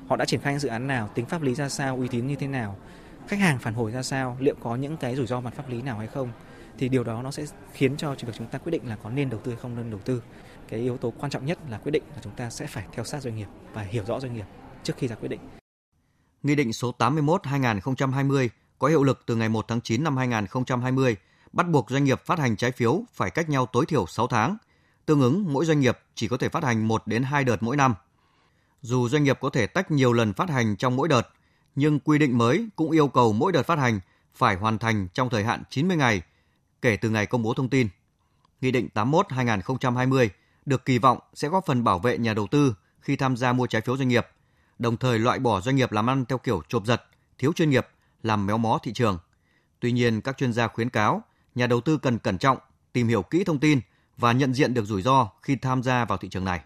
Họ 0.07 0.15
đã 0.15 0.25
triển 0.25 0.41
khai 0.41 0.53
những 0.53 0.59
dự 0.59 0.69
án 0.69 0.87
nào, 0.87 1.09
tính 1.15 1.25
pháp 1.25 1.41
lý 1.41 1.55
ra 1.55 1.69
sao, 1.69 1.97
uy 1.97 2.07
tín 2.07 2.27
như 2.27 2.35
thế 2.35 2.47
nào, 2.47 2.77
khách 3.27 3.39
hàng 3.39 3.59
phản 3.59 3.73
hồi 3.73 3.91
ra 3.91 4.03
sao, 4.03 4.37
liệu 4.39 4.55
có 4.63 4.75
những 4.75 4.97
cái 4.97 5.15
rủi 5.15 5.27
ro 5.27 5.41
mặt 5.41 5.53
pháp 5.53 5.69
lý 5.69 5.81
nào 5.81 5.97
hay 5.97 6.07
không 6.07 6.31
thì 6.77 6.89
điều 6.89 7.03
đó 7.03 7.21
nó 7.21 7.31
sẽ 7.31 7.45
khiến 7.73 7.97
cho 7.97 8.15
việc 8.15 8.33
chúng 8.37 8.47
ta 8.47 8.57
quyết 8.57 8.71
định 8.71 8.89
là 8.89 8.95
có 8.95 9.09
nên 9.09 9.29
đầu 9.29 9.39
tư 9.43 9.51
hay 9.51 9.59
không 9.61 9.75
nên 9.75 9.91
đầu 9.91 9.99
tư 10.05 10.21
cái 10.67 10.79
yếu 10.79 10.97
tố 10.97 11.13
quan 11.19 11.31
trọng 11.31 11.45
nhất 11.45 11.59
là 11.69 11.77
quyết 11.77 11.91
định 11.91 12.03
là 12.15 12.21
chúng 12.21 12.35
ta 12.35 12.49
sẽ 12.49 12.67
phải 12.67 12.85
theo 12.91 13.05
sát 13.05 13.21
doanh 13.21 13.35
nghiệp 13.35 13.47
và 13.73 13.81
hiểu 13.81 14.03
rõ 14.05 14.19
doanh 14.19 14.33
nghiệp 14.33 14.45
trước 14.83 14.93
khi 14.97 15.07
ra 15.07 15.15
quyết 15.15 15.29
định. 15.29 15.39
Nghị 16.43 16.55
định 16.55 16.73
số 16.73 16.91
81/2020 16.99 18.49
có 18.79 18.87
hiệu 18.87 19.03
lực 19.03 19.23
từ 19.25 19.35
ngày 19.35 19.49
1 19.49 19.65
tháng 19.67 19.81
9 19.81 20.03
năm 20.03 20.17
2020 20.17 21.15
bắt 21.53 21.69
buộc 21.69 21.89
doanh 21.89 22.03
nghiệp 22.03 22.21
phát 22.25 22.39
hành 22.39 22.55
trái 22.55 22.71
phiếu 22.71 23.03
phải 23.13 23.29
cách 23.29 23.49
nhau 23.49 23.65
tối 23.65 23.85
thiểu 23.85 24.05
6 24.05 24.27
tháng, 24.27 24.57
tương 25.05 25.21
ứng 25.21 25.53
mỗi 25.53 25.65
doanh 25.65 25.79
nghiệp 25.79 25.99
chỉ 26.15 26.27
có 26.27 26.37
thể 26.37 26.49
phát 26.49 26.63
hành 26.63 26.87
1 26.87 27.07
đến 27.07 27.23
2 27.23 27.43
đợt 27.43 27.63
mỗi 27.63 27.77
năm. 27.77 27.95
Dù 28.81 29.09
doanh 29.09 29.23
nghiệp 29.23 29.37
có 29.41 29.49
thể 29.49 29.67
tách 29.67 29.91
nhiều 29.91 30.13
lần 30.13 30.33
phát 30.33 30.49
hành 30.49 30.75
trong 30.75 30.95
mỗi 30.95 31.07
đợt, 31.07 31.29
nhưng 31.75 31.99
quy 31.99 32.17
định 32.17 32.37
mới 32.37 32.69
cũng 32.75 32.91
yêu 32.91 33.07
cầu 33.07 33.33
mỗi 33.33 33.51
đợt 33.51 33.63
phát 33.63 33.79
hành 33.79 33.99
phải 34.33 34.55
hoàn 34.55 34.77
thành 34.77 35.07
trong 35.13 35.29
thời 35.29 35.43
hạn 35.43 35.63
90 35.69 35.97
ngày 35.97 36.21
kể 36.85 36.97
từ 36.97 37.09
ngày 37.09 37.25
công 37.25 37.43
bố 37.43 37.53
thông 37.53 37.69
tin. 37.69 37.87
Nghị 38.61 38.71
định 38.71 38.87
81/2020 38.93 40.29
được 40.65 40.85
kỳ 40.85 40.97
vọng 40.97 41.19
sẽ 41.33 41.47
góp 41.47 41.65
phần 41.65 41.83
bảo 41.83 41.99
vệ 41.99 42.17
nhà 42.17 42.33
đầu 42.33 42.47
tư 42.47 42.75
khi 42.99 43.15
tham 43.15 43.37
gia 43.37 43.53
mua 43.53 43.67
trái 43.67 43.81
phiếu 43.81 43.97
doanh 43.97 44.07
nghiệp, 44.07 44.27
đồng 44.79 44.97
thời 44.97 45.19
loại 45.19 45.39
bỏ 45.39 45.61
doanh 45.61 45.75
nghiệp 45.75 45.91
làm 45.91 46.09
ăn 46.09 46.25
theo 46.25 46.37
kiểu 46.37 46.61
chộp 46.69 46.85
giật, 46.85 47.03
thiếu 47.37 47.53
chuyên 47.53 47.69
nghiệp, 47.69 47.87
làm 48.23 48.45
méo 48.45 48.57
mó 48.57 48.79
thị 48.83 48.93
trường. 48.93 49.17
Tuy 49.79 49.91
nhiên, 49.91 50.21
các 50.21 50.37
chuyên 50.37 50.53
gia 50.53 50.67
khuyến 50.67 50.89
cáo 50.89 51.23
nhà 51.55 51.67
đầu 51.67 51.81
tư 51.81 51.97
cần 51.97 52.19
cẩn 52.19 52.37
trọng, 52.37 52.57
tìm 52.93 53.07
hiểu 53.07 53.21
kỹ 53.21 53.43
thông 53.43 53.59
tin 53.59 53.79
và 54.17 54.31
nhận 54.31 54.53
diện 54.53 54.73
được 54.73 54.85
rủi 54.85 55.01
ro 55.01 55.29
khi 55.41 55.55
tham 55.55 55.83
gia 55.83 56.05
vào 56.05 56.17
thị 56.17 56.29
trường 56.29 56.45
này. 56.45 56.61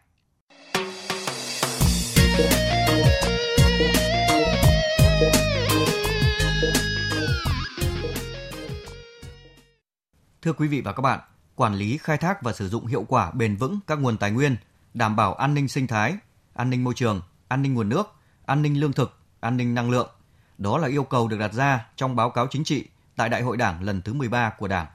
Thưa 10.42 10.54
quý 10.54 10.68
vị 10.68 10.82
và 10.82 10.94
các 10.94 11.02
bạn, 11.02 11.20
quản 11.56 11.76
lý, 11.76 11.98
khai 11.98 12.18
thác 12.18 12.42
và 12.42 12.54
sử 12.54 12.70
dụng 12.70 12.86
hiệu 12.86 13.06
quả 13.08 13.32
bền 13.32 13.56
vững 13.56 13.80
các 13.88 14.00
nguồn 14.00 14.18
tài 14.18 14.32
nguyên, 14.32 14.58
đảm 14.94 15.16
bảo 15.16 15.34
an 15.34 15.54
ninh 15.54 15.68
sinh 15.68 15.88
thái, 15.88 16.18
an 16.54 16.70
ninh 16.70 16.84
môi 16.84 16.94
trường, 16.94 17.22
an 17.48 17.62
ninh 17.62 17.74
nguồn 17.74 17.90
nước, 17.90 18.16
an 18.46 18.62
ninh 18.62 18.80
lương 18.80 18.94
thực, 18.94 19.20
an 19.40 19.58
ninh 19.58 19.74
năng 19.74 19.90
lượng. 19.90 20.10
Đó 20.58 20.78
là 20.78 20.88
yêu 20.88 21.04
cầu 21.04 21.28
được 21.28 21.38
đặt 21.40 21.54
ra 21.54 21.86
trong 21.96 22.16
báo 22.16 22.30
cáo 22.30 22.48
chính 22.48 22.64
trị 22.64 22.88
tại 23.16 23.30
Đại 23.30 23.42
hội 23.42 23.58
Đảng 23.58 23.84
lần 23.84 24.02
thứ 24.02 24.14
13 24.14 24.50
của 24.50 24.68
Đảng. 24.68 24.88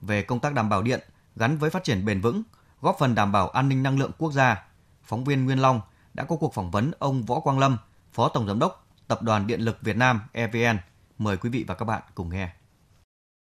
Về 0.00 0.22
công 0.22 0.40
tác 0.40 0.54
đảm 0.54 0.68
bảo 0.68 0.82
điện 0.82 1.00
gắn 1.36 1.58
với 1.58 1.70
phát 1.70 1.84
triển 1.84 2.04
bền 2.04 2.20
vững, 2.20 2.42
góp 2.80 2.96
phần 2.98 3.14
đảm 3.14 3.32
bảo 3.32 3.48
an 3.48 3.68
ninh 3.68 3.82
năng 3.82 3.98
lượng 3.98 4.12
quốc 4.18 4.32
gia, 4.32 4.64
phóng 5.04 5.24
viên 5.24 5.44
Nguyên 5.44 5.58
Long 5.58 5.80
đã 6.14 6.24
có 6.24 6.36
cuộc 6.36 6.54
phỏng 6.54 6.70
vấn 6.70 6.90
ông 6.98 7.22
Võ 7.22 7.40
Quang 7.40 7.58
Lâm, 7.58 7.78
Phó 8.12 8.28
Tổng 8.28 8.46
Giám 8.46 8.58
đốc 8.58 8.86
Tập 9.08 9.22
đoàn 9.22 9.46
Điện 9.46 9.60
lực 9.60 9.78
Việt 9.82 9.96
Nam 9.96 10.20
EVN. 10.32 10.78
Mời 11.18 11.36
quý 11.36 11.50
vị 11.50 11.64
và 11.68 11.74
các 11.74 11.84
bạn 11.84 12.02
cùng 12.14 12.28
nghe. 12.28 12.52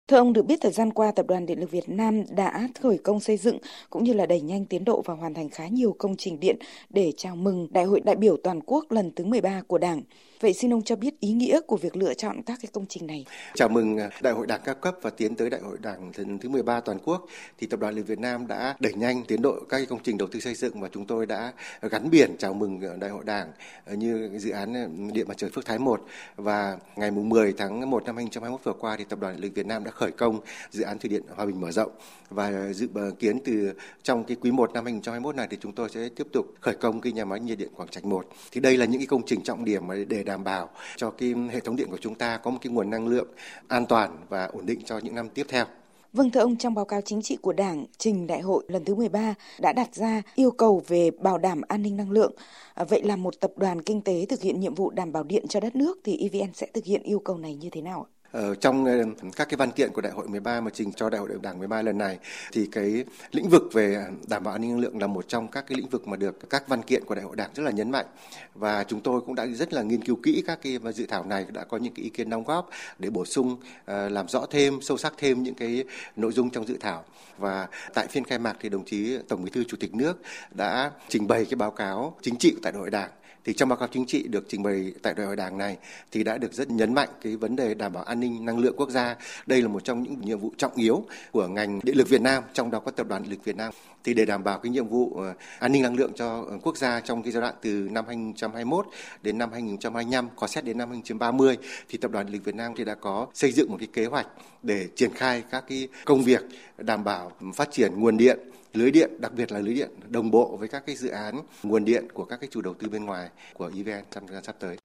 Thưa 0.08 0.16
ông, 0.16 0.32
được 0.32 0.46
biết 0.46 0.58
thời 0.60 0.72
gian 0.72 0.92
qua 0.92 1.12
Tập 1.12 1.26
đoàn 1.26 1.46
Điện 1.46 1.60
lực 1.60 1.70
Việt 1.70 1.88
Nam 1.88 2.22
đã 2.30 2.68
khởi 2.80 2.98
công 2.98 3.20
xây 3.20 3.36
dựng 3.36 3.58
cũng 3.90 4.04
như 4.04 4.12
là 4.12 4.26
đẩy 4.26 4.40
nhanh 4.40 4.64
tiến 4.64 4.84
độ 4.84 5.02
và 5.04 5.14
hoàn 5.14 5.34
thành 5.34 5.48
khá 5.48 5.66
nhiều 5.66 5.96
công 5.98 6.16
trình 6.16 6.40
điện 6.40 6.56
để 6.90 7.12
chào 7.16 7.36
mừng 7.36 7.68
Đại 7.70 7.84
hội 7.84 8.00
đại 8.00 8.16
biểu 8.16 8.36
toàn 8.36 8.60
quốc 8.66 8.92
lần 8.92 9.10
thứ 9.16 9.25
13 9.25 9.62
của 9.66 9.78
Đảng. 9.78 10.02
Vậy 10.40 10.52
xin 10.52 10.73
ông 10.73 10.83
cho 10.83 10.97
biết 10.97 11.21
ý 11.21 11.33
nghĩa 11.33 11.61
của 11.61 11.76
việc 11.76 11.97
lựa 11.97 12.14
chọn 12.14 12.43
các 12.43 12.59
cái 12.62 12.71
công 12.73 12.87
trình 12.88 13.07
này. 13.07 13.25
Chào 13.55 13.69
mừng 13.69 13.99
à, 13.99 14.11
Đại 14.23 14.33
hội 14.33 14.47
Đảng 14.47 14.61
các 14.64 14.81
cấp 14.81 14.97
và 15.02 15.11
tiến 15.11 15.35
tới 15.35 15.50
Đại 15.50 15.61
hội 15.61 15.76
Đảng 15.83 16.12
lần 16.16 16.38
thứ 16.38 16.49
13 16.49 16.81
toàn 16.81 16.99
quốc 17.05 17.26
thì 17.59 17.66
Tập 17.66 17.81
đoàn 17.81 17.95
lực 17.95 18.07
Việt 18.07 18.19
Nam 18.19 18.47
đã 18.47 18.76
đẩy 18.81 18.93
nhanh 18.95 19.23
tiến 19.25 19.43
độ 19.43 19.55
các 19.69 19.88
công 19.88 19.99
trình 20.02 20.19
đầu 20.19 20.28
tư 20.33 20.40
xây 20.40 20.55
dựng 20.55 20.81
và 20.81 20.88
chúng 20.93 21.07
tôi 21.07 21.26
đã 21.26 21.52
gắn 21.83 22.11
biển 22.11 22.37
chào 22.38 22.55
mừng 22.55 22.81
à, 22.81 22.97
Đại 23.00 23.11
hội 23.11 23.25
Đảng 23.25 23.52
à, 23.85 23.95
như 23.95 24.31
dự 24.38 24.50
án 24.50 24.73
điện 25.12 25.28
mặt 25.28 25.37
trời 25.37 25.50
Phước 25.50 25.66
Thái 25.66 25.78
1 25.78 26.05
và 26.37 26.78
ngày 26.97 27.11
10 27.11 27.55
tháng 27.59 27.90
1 27.90 28.05
năm 28.05 28.16
2021 28.16 28.64
vừa 28.64 28.73
qua 28.73 28.97
thì 28.97 29.05
Tập 29.05 29.21
đoàn 29.21 29.35
Điện 29.35 29.43
lực 29.43 29.55
Việt 29.55 29.66
Nam 29.66 29.85
đã 29.85 29.90
khởi 29.90 30.11
công 30.11 30.40
dự 30.71 30.83
án 30.83 30.99
thủy 30.99 31.11
điện 31.11 31.23
Hòa 31.37 31.47
Bình 31.47 31.61
mở 31.61 31.71
rộng 31.71 31.90
và 32.31 32.73
dự 32.73 32.88
kiến 33.19 33.38
từ 33.45 33.73
trong 34.02 34.25
cái 34.25 34.37
quý 34.40 34.50
1 34.50 34.73
năm 34.73 34.85
2021 34.85 35.37
này 35.37 35.47
thì 35.50 35.57
chúng 35.61 35.73
tôi 35.73 35.88
sẽ 35.88 36.09
tiếp 36.16 36.26
tục 36.33 36.47
khởi 36.61 36.75
công 36.75 37.00
cái 37.00 37.12
nhà 37.12 37.25
máy 37.25 37.40
nhiệt 37.40 37.59
điện 37.59 37.69
Quảng 37.76 37.88
Trạch 37.88 38.05
1. 38.05 38.26
Thì 38.52 38.61
đây 38.61 38.76
là 38.76 38.85
những 38.85 39.00
cái 39.00 39.07
công 39.07 39.26
trình 39.26 39.43
trọng 39.43 39.64
điểm 39.64 39.87
mà 39.87 39.95
để 40.09 40.23
đảm 40.26 40.45
bảo 40.45 40.68
cho 40.97 41.11
cái 41.11 41.35
hệ 41.52 41.61
thống 41.61 41.76
điện 41.76 41.88
của 41.90 41.99
chúng 42.00 42.14
ta 42.14 42.37
có 42.37 42.50
một 42.50 42.59
cái 42.62 42.73
nguồn 42.73 42.90
năng 42.90 43.09
lượng 43.09 43.28
an 43.68 43.87
toàn 43.87 44.16
và 44.28 44.45
ổn 44.45 44.66
định 44.66 44.80
cho 44.85 44.99
những 44.99 45.14
năm 45.14 45.28
tiếp 45.28 45.47
theo. 45.49 45.64
Vâng 46.12 46.30
thưa 46.30 46.40
ông, 46.40 46.56
trong 46.56 46.75
báo 46.75 46.85
cáo 46.85 47.00
chính 47.00 47.23
trị 47.23 47.37
của 47.37 47.52
Đảng 47.52 47.87
trình 47.99 48.26
đại 48.26 48.40
hội 48.40 48.64
lần 48.68 48.85
thứ 48.85 48.95
13 48.95 49.35
đã 49.61 49.73
đặt 49.73 49.95
ra 49.95 50.23
yêu 50.35 50.50
cầu 50.50 50.83
về 50.87 51.11
bảo 51.11 51.38
đảm 51.38 51.61
an 51.68 51.83
ninh 51.83 51.97
năng 51.97 52.11
lượng. 52.11 52.33
À, 52.75 52.85
vậy 52.85 53.02
là 53.02 53.16
một 53.16 53.40
tập 53.40 53.52
đoàn 53.56 53.83
kinh 53.83 54.00
tế 54.00 54.26
thực 54.26 54.42
hiện 54.42 54.61
nhiệm 54.61 54.75
vụ 54.75 54.90
đảm 54.90 55.12
bảo 55.12 55.23
điện 55.23 55.49
cho 55.49 55.61
đất 55.61 55.76
nước 55.76 55.99
thì 56.04 56.16
EVN 56.18 56.52
sẽ 56.54 56.66
thực 56.75 56.85
hiện 56.85 57.02
yêu 57.02 57.18
cầu 57.18 57.38
này 57.38 57.54
như 57.54 57.71
thế 57.71 57.83
nào 57.83 58.06
ạ? 58.11 58.15
Ờ, 58.37 58.55
trong 58.55 58.85
ờ, 58.85 58.93
các 59.37 59.49
cái 59.49 59.57
văn 59.57 59.71
kiện 59.71 59.93
của 59.93 60.00
đại 60.00 60.12
hội 60.12 60.28
13 60.28 60.61
mà 60.61 60.71
trình 60.75 60.93
cho 60.93 61.11
đại 61.11 61.21
hội 61.21 61.28
đảng 61.43 61.59
13 61.59 61.83
lần 61.83 61.99
này, 61.99 62.19
thì 62.52 62.69
cái 62.73 63.05
lĩnh 63.33 63.49
vực 63.49 63.62
về 63.73 64.07
đảm 64.28 64.45
bảo 64.45 64.55
an 64.55 64.61
ninh 64.61 64.71
năng 64.71 64.81
lượng 64.81 64.99
là 64.99 65.07
một 65.07 65.28
trong 65.28 65.49
các 65.49 65.64
cái 65.69 65.78
lĩnh 65.78 65.88
vực 65.88 66.09
mà 66.09 66.16
được 66.16 66.50
các 66.50 66.69
văn 66.69 66.83
kiện 66.83 67.05
của 67.05 67.14
đại 67.14 67.25
hội 67.25 67.37
đảng 67.37 67.50
rất 67.55 67.62
là 67.62 67.71
nhấn 67.71 67.90
mạnh. 67.90 68.07
Và 68.55 68.85
chúng 68.85 69.00
tôi 69.00 69.21
cũng 69.21 69.35
đã 69.35 69.47
rất 69.47 69.73
là 69.73 69.83
nghiên 69.83 70.05
cứu 70.05 70.19
kỹ 70.23 70.43
các 70.47 70.59
cái 70.62 70.78
dự 70.95 71.07
thảo 71.07 71.25
này, 71.25 71.47
đã 71.52 71.64
có 71.64 71.76
những 71.76 71.95
cái 71.95 72.05
ý 72.05 72.11
kiến 72.11 72.31
đóng 72.31 72.45
góp 72.45 72.71
để 72.99 73.11
bổ 73.11 73.25
sung 73.25 73.57
ờ, 73.85 74.09
làm 74.09 74.28
rõ 74.28 74.47
thêm, 74.50 74.81
sâu 74.83 74.97
sắc 74.97 75.14
thêm 75.19 75.43
những 75.43 75.55
cái 75.55 75.85
nội 76.16 76.33
dung 76.33 76.50
trong 76.50 76.66
dự 76.66 76.76
thảo. 76.81 77.05
Và 77.38 77.69
tại 77.95 78.07
phiên 78.07 78.25
khai 78.25 78.38
mạc 78.38 78.57
thì 78.61 78.69
đồng 78.69 78.85
chí 78.85 79.19
tổng 79.28 79.45
bí 79.45 79.50
thư 79.50 79.64
chủ 79.64 79.76
tịch 79.81 79.95
nước 79.95 80.23
đã 80.50 80.90
trình 81.09 81.26
bày 81.26 81.45
cái 81.45 81.57
báo 81.57 81.71
cáo 81.71 82.16
chính 82.23 82.37
trị 82.37 82.57
tại 82.62 82.73
đại 82.73 82.81
hội 82.81 82.90
đảng 82.90 83.11
thì 83.47 83.53
trong 83.53 83.69
báo 83.69 83.76
cáo 83.76 83.88
chính 83.93 84.07
trị 84.07 84.23
được 84.29 84.45
trình 84.49 84.62
bày 84.62 84.93
tại 85.03 85.15
đại 85.15 85.26
hội 85.26 85.37
đảng 85.37 85.59
này 85.59 85.76
thì 86.12 86.25
đã 86.25 86.38
được 86.38 86.53
rất 86.53 86.71
nhấn 86.71 86.95
mạnh 86.95 87.09
cái 87.23 87.37
vấn 87.37 87.57
đề 87.57 87.75
đảm 87.75 87.93
bảo 87.93 88.03
an 88.03 88.21
ninh 88.21 88.45
năng 88.45 88.59
lượng 88.59 88.75
quốc 88.76 88.91
gia. 88.91 89.17
Đây 89.47 89.62
là 89.62 89.69
một 89.69 89.85
trong 89.85 90.03
những 90.03 90.21
nhiệm 90.21 90.38
vụ 90.38 90.53
trọng 90.57 90.75
yếu 90.75 91.05
của 91.33 91.49
ngành 91.49 91.81
điện 91.83 91.97
lực 91.97 92.09
Việt 92.09 92.21
Nam, 92.21 92.43
trong 92.53 92.71
đó 92.71 92.81
có 92.81 92.91
tập 92.91 93.07
đoàn 93.09 93.23
điện 93.23 93.31
lực 93.31 93.45
Việt 93.45 93.57
Nam. 93.57 93.73
Thì 94.05 94.15
để 94.15 94.25
đảm 94.25 94.45
bảo 94.45 94.59
cái 94.59 94.71
nhiệm 94.71 94.88
vụ 94.88 95.17
ờ, 95.17 95.35
an 95.59 95.73
ninh 95.73 95.83
năng 95.83 95.97
lượng 95.97 96.12
cho 96.15 96.45
ờ, 96.50 96.59
quốc 96.62 96.76
gia 96.76 97.00
trong 97.00 97.23
cái 97.23 97.33
giai 97.33 97.41
đoạn 97.41 97.55
từ 97.62 97.88
năm 97.91 98.05
2021 98.07 98.87
đến 99.23 99.38
năm 99.38 99.53
2025, 99.53 100.29
có 100.37 100.47
xét 100.47 100.65
đến 100.65 100.79
năm 100.79 100.88
2030 100.88 101.57
thì 101.88 101.99
tập 101.99 102.11
đoàn 102.11 102.26
điện 102.26 102.33
lực 102.33 102.45
Việt 102.45 102.55
Nam 102.55 102.73
thì 102.76 102.85
đã 102.85 102.95
có 102.95 103.26
xây 103.35 103.53
dựng 103.53 103.71
một 103.71 103.76
cái 103.79 103.88
kế 103.93 104.07
hoạch 104.07 104.26
để 104.62 104.88
triển 104.97 105.11
khai 105.15 105.43
các 105.50 105.65
cái 105.69 105.88
công 106.05 106.23
việc 106.23 106.43
đảm 106.79 107.05
bảo 107.05 107.33
phát 107.55 107.69
triển 107.71 108.00
nguồn 108.00 108.17
điện 108.17 108.38
lưới 108.76 108.90
điện, 108.90 109.11
đặc 109.18 109.33
biệt 109.35 109.52
là 109.52 109.59
lưới 109.59 109.75
điện 109.75 109.90
đồng 110.09 110.30
bộ 110.30 110.56
với 110.56 110.68
các 110.68 110.87
cái 110.87 110.97
dự 110.97 111.09
án 111.09 111.40
nguồn 111.62 111.85
điện 111.85 112.06
của 112.14 112.25
các 112.25 112.40
cái 112.40 112.49
chủ 112.52 112.61
đầu 112.61 112.75
tư 112.75 112.88
bên 112.88 113.04
ngoài 113.04 113.28
của 113.54 113.71
EVN 113.76 114.04
trong 114.11 114.26
thời 114.26 114.35
gian 114.35 114.45
sắp 114.45 114.56
tới. 114.59 114.76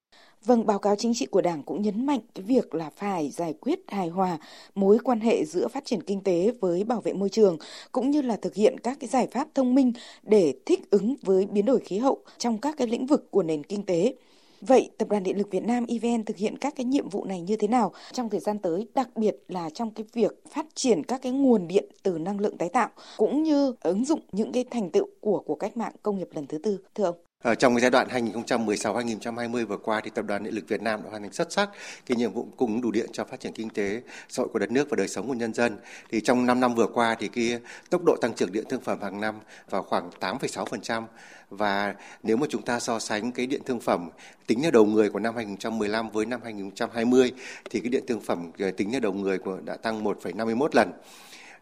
Vâng, 0.46 0.66
báo 0.66 0.80
cáo 0.80 0.96
chính 0.96 1.14
trị 1.14 1.26
của 1.26 1.42
Đảng 1.42 1.64
cũng 1.64 1.82
nhấn 1.82 2.06
mạnh 2.06 2.20
cái 2.36 2.44
việc 2.44 2.76
là 2.76 2.90
phải 2.90 3.30
giải 3.30 3.54
quyết 3.54 3.80
hài 3.88 4.10
hòa 4.10 4.38
mối 4.76 4.98
quan 5.04 5.20
hệ 5.20 5.46
giữa 5.46 5.68
phát 5.68 5.86
triển 5.86 6.04
kinh 6.04 6.22
tế 6.22 6.52
với 6.60 6.84
bảo 6.84 7.02
vệ 7.02 7.14
môi 7.14 7.30
trường 7.30 7.58
cũng 7.92 8.12
như 8.12 8.22
là 8.22 8.36
thực 8.36 8.56
hiện 8.56 8.80
các 8.80 8.98
cái 9.00 9.08
giải 9.08 9.28
pháp 9.32 9.48
thông 9.56 9.76
minh 9.76 9.94
để 10.24 10.54
thích 10.66 10.80
ứng 10.90 11.16
với 11.22 11.46
biến 11.46 11.66
đổi 11.66 11.80
khí 11.80 11.98
hậu 11.98 12.24
trong 12.38 12.58
các 12.58 12.76
cái 12.78 12.88
lĩnh 12.88 13.06
vực 13.06 13.32
của 13.32 13.44
nền 13.44 13.64
kinh 13.64 13.86
tế. 13.86 14.16
Vậy 14.62 14.90
Tập 14.98 15.08
đoàn 15.10 15.24
Điện 15.24 15.38
lực 15.38 15.52
Việt 15.52 15.64
Nam 15.64 15.86
EVN 15.88 16.26
thực 16.26 16.38
hiện 16.38 16.58
các 16.58 16.74
cái 16.76 16.86
nhiệm 16.86 17.10
vụ 17.10 17.26
này 17.26 17.42
như 17.42 17.56
thế 17.56 17.68
nào 17.68 17.94
trong 18.12 18.30
thời 18.30 18.40
gian 18.40 18.60
tới, 18.60 18.88
đặc 18.96 19.10
biệt 19.16 19.36
là 19.48 19.70
trong 19.70 19.92
cái 19.92 20.06
việc 20.14 20.32
phát 20.50 20.66
triển 20.76 21.04
các 21.04 21.22
cái 21.22 21.32
nguồn 21.32 21.68
điện 21.68 21.86
từ 22.04 22.18
năng 22.18 22.40
lượng 22.40 22.58
tái 22.58 22.70
tạo 22.70 22.90
cũng 23.18 23.44
như 23.44 23.76
ứng 23.82 24.06
dụng 24.06 24.20
những 24.32 24.52
cái 24.52 24.66
thành 24.72 24.90
tựu 24.92 25.08
của 25.22 25.40
của 25.40 25.56
cách 25.56 25.78
mạng 25.78 25.94
công 26.04 26.18
nghiệp 26.18 26.28
lần 26.34 26.48
thứ 26.48 26.58
tư 26.58 26.80
thưa 26.96 27.04
ông? 27.04 27.16
Ở 27.42 27.56
trong 27.56 27.76
cái 27.76 27.82
giai 27.82 27.92
đoạn 27.92 28.08
2016-2020 28.08 29.66
vừa 29.66 29.78
qua 29.78 30.02
thì 30.04 30.12
Tập 30.16 30.26
đoàn 30.28 30.44
Điện 30.44 30.54
lực 30.54 30.68
Việt 30.68 30.82
Nam 30.82 31.04
đã 31.04 31.10
hoàn 31.10 31.22
thành 31.22 31.34
xuất 31.34 31.52
sắc 31.52 31.70
cái 32.06 32.16
nhiệm 32.16 32.34
vụ 32.34 32.48
cung 32.58 32.72
ứng 32.72 32.82
đủ 32.82 32.92
điện 32.92 33.10
cho 33.14 33.26
phát 33.26 33.40
triển 33.40 33.54
kinh 33.54 33.70
tế 33.70 34.02
xã 34.30 34.42
hội 34.42 34.50
của 34.54 34.60
đất 34.60 34.72
nước 34.72 34.90
và 34.90 34.96
đời 34.96 35.08
sống 35.08 35.28
của 35.28 35.34
nhân 35.34 35.54
dân. 35.54 35.78
Thì 36.12 36.22
trong 36.22 36.46
5 36.46 36.60
năm 36.60 36.76
vừa 36.76 36.88
qua 36.88 37.16
thì 37.20 37.28
cái 37.28 37.60
tốc 37.90 38.04
độ 38.04 38.16
tăng 38.22 38.34
trưởng 38.34 38.52
điện 38.52 38.64
thương 38.70 38.82
phẩm 38.82 39.02
hàng 39.02 39.22
năm 39.22 39.36
vào 39.70 39.84
khoảng 39.84 40.10
8,6% 40.20 41.04
và 41.52 41.96
nếu 42.24 42.38
mà 42.38 42.48
chúng 42.50 42.62
ta 42.62 42.80
so 42.80 43.00
sánh 43.00 43.32
cái 43.32 43.48
điện 43.48 43.62
thương 43.66 43.80
phẩm 43.80 44.10
tính 44.48 44.62
theo 44.62 44.72
đầu 44.72 44.86
người 44.86 45.10
của 45.10 45.20
năm 45.20 45.36
2015 45.36 46.10
với 46.10 46.26
năm 46.26 46.40
2020 46.44 47.32
thì 47.70 47.80
cái 47.80 47.90
điện 47.90 48.04
thương 48.08 48.22
phẩm 48.22 48.52
ờ, 48.60 48.72
tính 48.72 48.92
theo 48.92 49.00
đầu 49.00 49.14
người 49.14 49.38
của 49.38 49.60
đã 49.66 49.78
tăng 49.78 50.04
1,51 50.04 50.68
lần. 50.72 50.92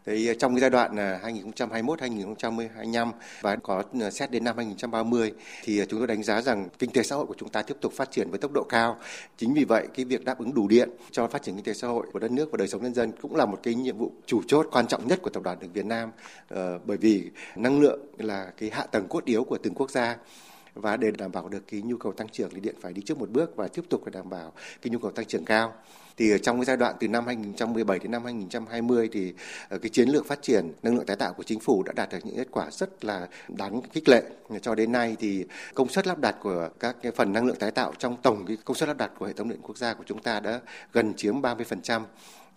Thì 0.10 0.28
ờ, 0.28 0.34
trong 0.34 0.54
cái 0.54 0.62
giai 0.62 0.70
đoạn 0.70 0.96
ờ, 0.96 1.20
2021-2025 1.24 3.12
và 3.42 3.56
có 3.56 3.84
ờ, 4.00 4.10
xét 4.10 4.32
đến 4.32 4.44
năm 4.44 4.58
2030 4.58 5.34
thì 5.64 5.82
chúng 5.90 6.00
tôi 6.00 6.08
đánh 6.08 6.24
giá 6.24 6.42
rằng 6.42 6.70
kinh 6.80 6.92
tế 6.92 7.04
xã 7.04 7.16
hội 7.16 7.26
của 7.26 7.36
chúng 7.38 7.50
ta 7.50 7.62
tiếp 7.62 7.78
tục 7.82 7.94
phát 7.94 8.12
triển 8.12 8.30
với 8.30 8.40
tốc 8.40 8.52
độ 8.52 8.64
cao. 8.70 8.98
Chính 9.38 9.54
vì 9.54 9.64
vậy, 9.64 9.88
cái 9.96 10.06
việc 10.06 10.26
đáp 10.26 10.40
ứng 10.40 10.54
đủ 10.54 10.68
điện 10.68 10.90
cho 11.12 11.28
phát 11.28 11.44
triển 11.44 11.56
kinh 11.56 11.64
tế 11.64 11.74
xã 11.74 11.88
hội 11.88 12.08
của 12.14 12.20
đất 12.20 12.32
nước 12.32 12.52
và 12.52 12.58
đời 12.58 12.68
sống 12.68 12.84
nhân 12.84 12.94
dân 12.94 13.12
cũng 13.22 13.36
là 13.36 13.46
một 13.46 13.60
cái 13.64 13.74
nhiệm 13.74 13.98
vụ 13.98 14.12
chủ 14.26 14.42
chốt, 14.48 14.68
quan 14.72 14.88
trọng 14.88 15.08
nhất 15.08 15.20
của 15.22 15.30
tập 15.30 15.44
đoàn 15.44 15.58
điện 15.60 15.70
Việt 15.74 15.86
Nam 15.86 16.12
bởi 16.86 16.98
vì 16.98 17.30
năng 17.56 17.80
lượng 17.82 18.00
là 18.18 18.52
cái 18.58 18.70
hạ 18.74 18.86
tầng 18.92 19.08
cốt 19.08 19.26
yếu 19.26 19.44
của 19.44 19.58
từng 19.58 19.74
quốc 19.74 19.92
gia 19.92 20.18
và 20.74 20.98
để 20.98 21.12
đảm 21.12 21.32
bảo 21.32 21.50
được 21.50 21.64
cái 21.72 21.82
nhu 21.82 21.98
cầu 21.98 22.12
tăng 22.12 22.30
trưởng 22.30 22.50
thì 22.54 22.60
điện 22.60 22.76
phải 22.82 22.94
đi 22.94 23.02
trước 23.02 23.20
một 23.20 23.30
bước 23.30 23.56
và 23.56 23.68
tiếp 23.68 23.82
tục 23.90 24.02
phải 24.04 24.12
đảm 24.12 24.30
bảo 24.30 24.54
cái 24.82 24.92
nhu 24.92 25.00
cầu 25.00 25.12
tăng 25.12 25.26
trưởng 25.26 25.46
cao 25.46 25.74
thì 26.20 26.34
trong 26.44 26.58
cái 26.58 26.66
giai 26.66 26.78
đoạn 26.78 26.96
từ 27.00 27.08
năm 27.08 27.26
2017 27.26 28.00
đến 28.00 28.12
năm 28.12 28.24
2020 28.24 29.10
thì 29.12 29.34
ờ, 29.70 29.78
cái 29.78 29.90
chiến 29.90 30.10
lược 30.10 30.26
phát 30.26 30.42
triển 30.42 30.72
năng 30.84 30.96
lượng 30.96 31.06
tái 31.06 31.16
tạo 31.16 31.34
của 31.34 31.44
chính 31.44 31.60
phủ 31.60 31.84
đã 31.84 31.94
đạt 31.96 32.10
được 32.12 32.18
những 32.24 32.36
kết 32.36 32.48
quả 32.52 32.72
rất 32.72 33.06
là 33.06 33.28
đáng 33.48 33.82
khích 33.94 34.10
lệ. 34.10 34.24
Cho 34.62 34.76
đến 34.76 34.92
nay 34.92 35.16
thì 35.20 35.46
công 35.74 35.90
suất 35.90 36.08
lắp 36.08 36.20
đặt 36.20 36.36
của 36.42 36.70
các 36.80 36.96
cái 37.02 37.12
phần 37.12 37.34
năng 37.34 37.46
lượng 37.46 37.56
tái 37.60 37.72
tạo 37.72 37.94
trong 37.98 38.18
tổng 38.22 38.46
cái 38.46 38.58
công 38.66 38.78
suất 38.78 38.90
lắp 38.90 38.98
đặt 38.98 39.12
của 39.20 39.26
hệ 39.26 39.34
thống 39.34 39.50
điện 39.50 39.60
quốc 39.64 39.78
gia 39.78 39.94
của 39.94 40.04
chúng 40.06 40.22
ta 40.22 40.40
đã 40.40 40.60
gần 40.94 41.14
chiếm 41.14 41.42
30%. 41.42 42.02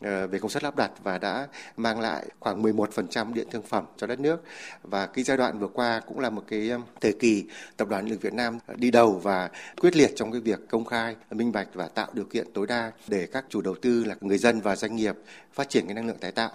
Ờ, 0.03 0.27
về 0.27 0.39
công 0.39 0.51
suất 0.51 0.63
lắp 0.63 0.77
đặt 0.77 0.91
và 1.03 1.19
đã 1.19 1.49
mang 1.77 2.01
lại 2.01 2.27
khoảng 2.41 2.63
11% 2.63 3.35
điện 3.35 3.47
thương 3.51 3.63
phẩm 3.63 3.85
cho 3.97 4.07
đất 4.07 4.21
nước. 4.21 4.43
Và 4.83 5.07
cái 5.07 5.25
giai 5.25 5.37
đoạn 5.37 5.59
vừa 5.59 5.69
qua 5.69 6.01
cũng 6.07 6.21
là 6.21 6.31
một 6.31 6.45
cái 6.49 6.71
thời 7.01 7.13
kỳ 7.13 7.45
tập 7.77 7.89
đoàn 7.89 8.05
điện 8.05 8.13
lực 8.13 8.23
Việt 8.23 8.35
Nam 8.35 8.59
ờ, 8.67 8.75
đi 8.77 8.91
đầu 8.91 9.21
và 9.23 9.51
quyết 9.81 9.97
liệt 9.97 10.13
trong 10.17 10.33
cái 10.33 10.41
việc 10.41 10.69
công 10.69 10.85
khai, 10.85 11.17
minh 11.31 11.53
bạch 11.53 11.69
và 11.75 11.89
tạo 11.89 12.07
điều 12.13 12.25
kiện 12.25 12.53
tối 12.53 12.67
đa 12.67 12.93
để 13.09 13.27
các 13.33 13.45
chủ 13.49 13.61
đầu 13.61 13.75
tư 13.83 14.05
là 14.05 14.15
người 14.21 14.39
dân 14.39 14.61
và 14.61 14.77
doanh 14.77 14.97
nghiệp 14.97 15.15
phát 15.53 15.69
triển 15.69 15.87
cái 15.87 15.95
năng 15.95 16.07
lượng 16.07 16.19
tái 16.21 16.33
tạo 16.33 16.51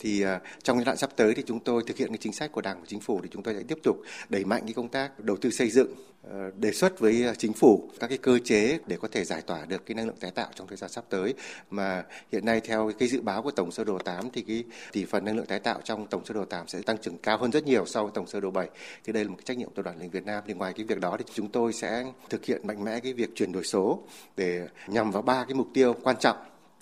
thì 0.00 0.22
à, 0.22 0.40
trong 0.62 0.76
giai 0.76 0.84
đoạn 0.84 0.96
sắp 0.96 1.10
tới 1.16 1.34
thì 1.34 1.42
chúng 1.46 1.60
tôi 1.60 1.82
thực 1.86 1.96
hiện 1.96 2.08
cái 2.08 2.18
chính 2.20 2.32
sách 2.32 2.52
của 2.52 2.60
Đảng 2.60 2.80
và 2.80 2.86
Chính 2.88 3.00
phủ 3.00 3.20
thì 3.22 3.28
chúng 3.32 3.42
tôi 3.42 3.54
sẽ 3.54 3.62
tiếp 3.68 3.78
tục 3.82 3.96
đẩy 4.28 4.44
mạnh 4.44 4.62
cái 4.64 4.72
công 4.72 4.88
tác 4.88 5.20
đầu 5.20 5.36
tư 5.36 5.50
xây 5.50 5.70
dựng 5.70 5.94
ờ, 6.30 6.50
đề 6.56 6.72
xuất 6.72 6.98
với 6.98 7.26
à, 7.26 7.34
chính 7.38 7.52
phủ 7.52 7.90
các 8.00 8.06
cái 8.06 8.18
cơ 8.18 8.38
chế 8.44 8.78
để 8.86 8.96
có 9.00 9.08
thể 9.12 9.24
giải 9.24 9.42
tỏa 9.42 9.64
được 9.64 9.86
cái 9.86 9.94
năng 9.94 10.06
lượng 10.06 10.16
tái 10.20 10.30
tạo 10.30 10.48
trong 10.54 10.66
thời 10.66 10.76
gian 10.76 10.90
sắp 10.90 11.04
tới. 11.08 11.34
Mà 11.70 12.04
hiện 12.32 12.44
nay 12.44 12.60
theo 12.60 12.92
cái 12.98 13.08
dự 13.08 13.20
báo 13.20 13.42
của 13.42 13.50
tổng 13.50 13.72
sơ 13.72 13.84
đồ 13.84 13.98
8 13.98 14.30
thì 14.32 14.42
cái 14.42 14.64
tỷ 14.92 15.04
phần 15.04 15.24
năng 15.24 15.36
lượng 15.36 15.46
tái 15.46 15.58
tạo 15.58 15.80
trong 15.84 16.06
tổng 16.06 16.24
sơ 16.24 16.34
đồ 16.34 16.44
8 16.44 16.68
sẽ 16.68 16.82
tăng 16.82 16.98
trưởng 16.98 17.18
cao 17.18 17.38
hơn 17.38 17.52
rất 17.52 17.64
nhiều 17.64 17.86
so 17.86 18.02
với 18.02 18.12
tổng 18.14 18.26
sơ 18.26 18.40
đồ 18.40 18.50
7 18.50 18.68
thì 19.04 19.12
đây 19.12 19.24
là 19.24 19.30
một 19.30 19.36
cái 19.36 19.44
trách 19.44 19.58
nhiệm 19.58 19.68
của 19.68 19.74
tập 19.74 19.84
đoàn 19.84 19.98
điện 20.00 20.10
Việt 20.10 20.26
Nam. 20.26 20.42
Thì 20.46 20.54
ngoài 20.54 20.72
cái 20.72 20.84
việc 20.84 21.00
đó 21.00 21.16
thì 21.18 21.24
chúng 21.34 21.48
tôi 21.48 21.72
sẽ 21.72 22.04
thực 22.30 22.44
hiện 22.44 22.66
mạnh 22.66 22.84
mẽ 22.84 23.00
cái 23.00 23.12
việc 23.12 23.30
chuyển 23.34 23.52
đổi 23.52 23.64
số 23.64 24.02
để 24.36 24.68
nhằm 24.86 25.10
vào 25.10 25.22
ba 25.22 25.44
cái 25.44 25.54
mục 25.54 25.68
tiêu 25.74 25.94
quan 26.02 26.16
trọng 26.20 26.36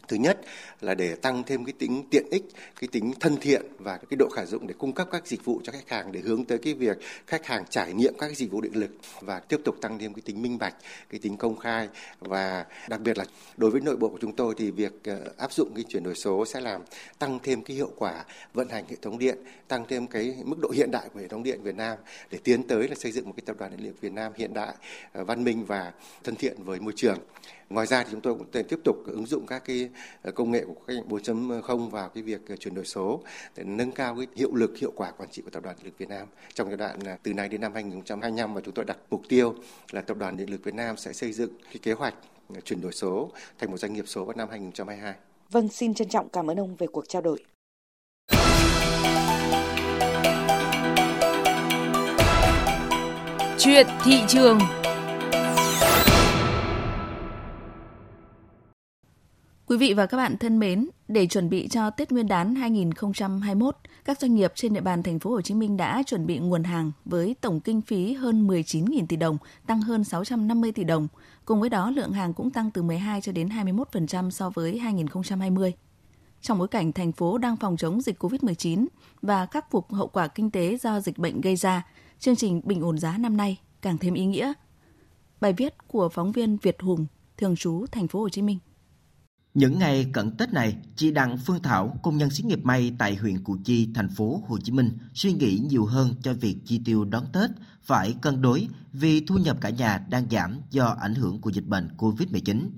Thứ 0.09 0.17
nhất 0.17 0.41
là 0.81 0.95
để 0.95 1.15
tăng 1.15 1.45
thêm 1.45 1.65
cái 1.65 1.73
tính 1.79 2.05
tiện 2.11 2.27
ích, 2.31 2.45
cái 2.81 2.89
tính 2.93 3.13
thân 3.21 3.37
thiện 3.37 3.63
và 3.79 3.97
cái 3.97 4.17
độ 4.17 4.29
khả 4.29 4.45
dụng 4.45 4.67
để 4.67 4.75
cung 4.79 4.93
cấp 4.93 5.09
các 5.11 5.27
dịch 5.27 5.45
vụ 5.45 5.61
cho 5.65 5.73
khách 5.73 5.89
hàng 5.89 6.13
để 6.13 6.21
hướng 6.21 6.45
tới 6.45 6.59
cái 6.59 6.75
việc 6.75 6.99
khách 7.27 7.47
hàng 7.47 7.65
trải 7.71 7.93
nghiệm 7.93 8.15
các 8.19 8.37
dịch 8.37 8.51
vụ 8.51 8.61
điện 8.61 8.73
lực 8.75 8.91
và 9.21 9.41
tiếp 9.41 9.61
tục 9.65 9.77
tăng 9.81 9.99
thêm 9.99 10.15
cái 10.15 10.23
tính 10.25 10.43
minh 10.43 10.59
bạch, 10.59 10.75
cái 11.11 11.21
tính 11.23 11.37
công 11.37 11.57
khai 11.57 11.89
và 12.21 12.65
đặc 12.89 13.01
biệt 13.01 13.19
là 13.19 13.25
đối 13.57 13.71
với 13.71 13.81
nội 13.81 13.97
bộ 13.97 14.09
của 14.09 14.19
chúng 14.21 14.37
tôi 14.37 14.55
thì 14.59 14.71
việc 14.71 14.93
ờ, 15.05 15.33
áp 15.37 15.53
dụng 15.53 15.75
cái 15.75 15.85
chuyển 15.89 16.03
đổi 16.03 16.15
số 16.15 16.45
sẽ 16.45 16.61
làm 16.61 16.83
tăng 17.19 17.39
thêm 17.43 17.63
cái 17.63 17.77
hiệu 17.77 17.91
quả 17.97 18.25
vận 18.55 18.69
hành 18.69 18.85
hệ 18.89 18.97
thống 19.03 19.19
điện, 19.19 19.39
tăng 19.69 19.85
thêm 19.89 20.07
cái 20.07 20.35
mức 20.45 20.57
độ 20.61 20.71
hiện 20.71 20.91
đại 20.91 21.09
của 21.15 21.21
hệ 21.21 21.29
thống 21.29 21.43
điện 21.43 21.63
Việt 21.63 21.77
Nam 21.77 21.99
để 22.31 22.39
tiến 22.45 22.63
tới 22.63 22.89
là 22.89 22.95
xây 22.95 23.13
dựng 23.13 23.27
một 23.27 23.33
cái 23.37 23.43
tập 23.47 23.57
đoàn 23.59 23.71
điện 23.77 23.87
lực 23.87 24.01
Việt 24.01 24.13
Nam 24.13 24.33
hiện 24.37 24.55
đại, 24.55 24.75
ờ, 25.13 25.25
văn 25.25 25.45
minh 25.45 25.65
và 25.65 25.93
thân 26.25 26.37
thiện 26.37 26.63
với 26.65 26.81
môi 26.81 26.93
trường. 26.97 27.19
Ngoài 27.71 27.87
ra 27.87 28.05
thì 28.05 28.09
chúng 28.11 28.21
tôi 28.21 28.35
cũng 28.35 28.47
tiếp 28.69 28.81
tục 28.85 28.97
ứng 29.07 29.27
dụng 29.27 29.47
các 29.47 29.65
cái 29.65 29.89
ờ, 30.23 30.33
công 30.33 30.51
nghệ 30.51 30.65
của 30.65 30.75
cách 30.87 30.97
mạng 30.97 31.09
4.0 31.09 31.89
vào 31.89 32.09
cái 32.09 32.23
việc 32.23 32.41
ờ, 32.49 32.57
chuyển 32.57 32.75
đổi 32.75 32.85
số 32.85 33.23
để 33.57 33.65
nâng 33.65 33.93
cao 33.93 34.17
cái 34.17 34.27
hiệu 34.37 34.55
lực 34.55 34.79
hiệu 34.79 34.93
quả 34.97 35.11
quản 35.11 35.31
trị 35.31 35.43
của 35.43 35.51
tập 35.51 35.63
đoàn 35.63 35.77
điện 35.77 35.87
lực 35.87 35.99
Việt 35.99 36.09
Nam 36.09 36.27
trong 36.55 36.69
giai 36.69 36.77
đoạn 36.77 36.99
ờ, 37.05 37.17
từ 37.23 37.35
nay 37.35 37.49
đến 37.49 37.61
năm 37.61 37.75
2025 37.75 38.55
và 38.55 38.61
chúng 38.65 38.75
tôi 38.75 38.85
đặt 38.85 38.97
mục 39.11 39.23
tiêu 39.29 39.55
là 39.91 40.01
tập 40.01 40.17
đoàn 40.17 40.37
điện 40.37 40.51
lực 40.51 40.65
Việt 40.65 40.75
Nam 40.75 40.97
sẽ 40.97 41.13
xây 41.13 41.33
dựng 41.33 41.51
cái 41.65 41.79
kế 41.83 41.93
hoạch 41.93 42.15
chuyển 42.65 42.81
đổi 42.81 42.93
số 42.93 43.31
thành 43.59 43.71
một 43.71 43.77
doanh 43.77 43.93
nghiệp 43.93 44.05
số 44.09 44.25
vào 44.25 44.37
năm 44.37 44.49
2022. 44.51 45.15
Vâng, 45.51 45.69
xin 45.69 45.95
trân 45.95 46.09
trọng 46.09 46.29
cảm 46.29 46.51
ơn 46.51 46.61
ông 46.61 46.77
về 46.77 46.87
cuộc 46.87 47.09
trao 47.09 47.23
đổi. 47.23 47.39
Chuyện 53.59 53.87
thị 54.05 54.21
trường 54.29 54.59
Quý 59.69 59.77
vị 59.77 59.95
và 59.95 60.07
các 60.07 60.17
bạn 60.17 60.39
thân 60.39 60.59
mến, 60.59 60.89
để 61.09 61.27
chuẩn 61.27 61.51
bị 61.51 61.69
cho 61.69 61.91
Tết 61.91 62.13
Nguyên 62.13 62.29
đán 62.29 62.55
2021, 62.55 63.77
các 64.05 64.21
doanh 64.21 64.35
nghiệp 64.35 64.53
trên 64.55 64.75
địa 64.75 64.81
bàn 64.81 65.03
thành 65.03 65.19
phố 65.19 65.31
Hồ 65.31 65.41
Chí 65.41 65.55
Minh 65.55 65.77
đã 65.77 66.03
chuẩn 66.07 66.27
bị 66.27 66.39
nguồn 66.39 66.65
hàng 66.65 66.93
với 67.05 67.37
tổng 67.41 67.61
kinh 67.61 67.81
phí 67.81 68.13
hơn 68.13 68.47
19.000 68.47 69.07
tỷ 69.07 69.17
đồng, 69.17 69.39
tăng 69.67 69.81
hơn 69.81 70.05
650 70.05 70.73
tỷ 70.73 70.85
đồng. 70.85 71.09
Cùng 71.45 71.61
với 71.61 71.71
đó, 71.71 71.91
lượng 71.91 72.13
hàng 72.13 72.35
cũng 72.35 72.51
tăng 72.51 72.71
từ 72.71 72.83
12 72.83 73.21
cho 73.21 73.33
đến 73.33 73.49
21% 73.49 74.31
so 74.31 74.51
với 74.51 74.79
2020. 74.79 75.73
Trong 76.41 76.59
bối 76.59 76.69
cảnh 76.69 76.93
thành 76.93 77.13
phố 77.13 77.39
đang 77.39 77.57
phòng 77.57 77.77
chống 77.77 78.01
dịch 78.01 78.23
COVID-19 78.23 78.87
và 79.23 79.47
khắc 79.47 79.71
phục 79.71 79.93
hậu 79.93 80.09
quả 80.09 80.29
kinh 80.29 80.51
tế 80.51 80.79
do 80.79 81.01
dịch 81.01 81.19
bệnh 81.19 81.41
gây 81.41 81.57
ra, 81.57 81.87
chương 82.19 82.37
trình 82.37 82.61
bình 82.65 82.81
ổn 82.81 82.99
giá 82.99 83.19
năm 83.19 83.37
nay 83.37 83.59
càng 83.83 83.99
thêm 83.99 84.15
ý 84.15 84.27
nghĩa. 84.27 84.53
Bài 85.41 85.53
viết 85.53 85.75
của 85.89 86.09
phóng 86.09 86.33
viên 86.33 86.57
Việt 86.57 86.77
Hùng, 86.81 87.07
thường 87.37 87.57
trú 87.57 87.87
thành 87.93 88.09
phố 88.09 88.21
Hồ 88.21 88.29
Chí 88.29 88.43
Minh. 88.43 88.59
Những 89.59 89.79
ngày 89.79 90.11
cận 90.13 90.37
Tết 90.37 90.53
này, 90.53 90.77
chị 90.97 91.11
Đặng 91.11 91.39
Phương 91.39 91.63
Thảo, 91.63 92.01
công 92.03 92.17
nhân 92.17 92.31
xí 92.31 92.43
nghiệp 92.43 92.65
may 92.65 92.93
tại 92.99 93.17
huyện 93.17 93.45
Củ 93.45 93.57
Chi, 93.65 93.89
thành 93.95 94.09
phố 94.09 94.43
Hồ 94.49 94.59
Chí 94.59 94.73
Minh, 94.73 94.99
suy 95.15 95.33
nghĩ 95.33 95.59
nhiều 95.59 95.87
hơn 95.87 96.15
cho 96.23 96.35
việc 96.35 96.57
chi 96.65 96.81
tiêu 96.85 97.05
đón 97.05 97.25
Tết, 97.33 97.51
phải 97.83 98.15
cân 98.23 98.43
đối 98.43 98.69
vì 98.93 99.21
thu 99.21 99.37
nhập 99.37 99.57
cả 99.61 99.71
nhà 99.71 99.99
đang 100.11 100.31
giảm 100.31 100.61
do 100.71 100.97
ảnh 101.01 101.15
hưởng 101.15 101.41
của 101.41 101.51
dịch 101.51 101.67
bệnh 101.67 101.89
COVID-19. 101.97 102.69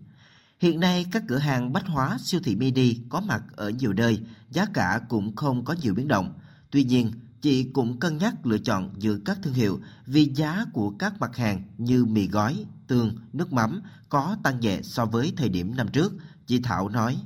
Hiện 0.61 0.81
nay 0.81 1.07
các 1.13 1.23
cửa 1.29 1.39
hàng 1.39 1.73
bách 1.73 1.87
hóa 1.87 2.19
siêu 2.21 2.41
thị 2.45 2.57
mini 2.57 2.97
có 3.09 3.21
mặt 3.21 3.43
ở 3.57 3.71
nhiều 3.71 3.93
nơi, 3.93 4.21
giá 4.51 4.67
cả 4.75 5.01
cũng 5.09 5.37
không 5.37 5.65
có 5.65 5.75
nhiều 5.83 5.95
biến 5.95 6.09
động. 6.09 6.33
Tuy 6.71 6.85
nhiên, 6.85 7.13
chị 7.43 7.65
cũng 7.65 7.99
cân 7.99 8.19
nhắc 8.19 8.47
lựa 8.47 8.59
chọn 8.59 8.91
giữa 8.99 9.19
các 9.25 9.39
thương 9.43 9.55
hiệu 9.55 9.81
vì 10.07 10.25
giá 10.35 10.65
của 10.73 10.91
các 10.91 11.21
mặt 11.21 11.37
hàng 11.37 11.63
như 11.79 12.05
mì 12.05 12.29
gói, 12.29 12.65
tương, 12.87 13.17
nước 13.33 13.53
mắm 13.53 13.81
có 14.09 14.37
tăng 14.43 14.61
nhẹ 14.61 14.81
so 14.83 15.05
với 15.05 15.33
thời 15.37 15.49
điểm 15.49 15.77
năm 15.77 15.89
trước. 15.89 16.13
Chị 16.51 16.61
Thảo 16.63 16.89
nói. 16.89 17.17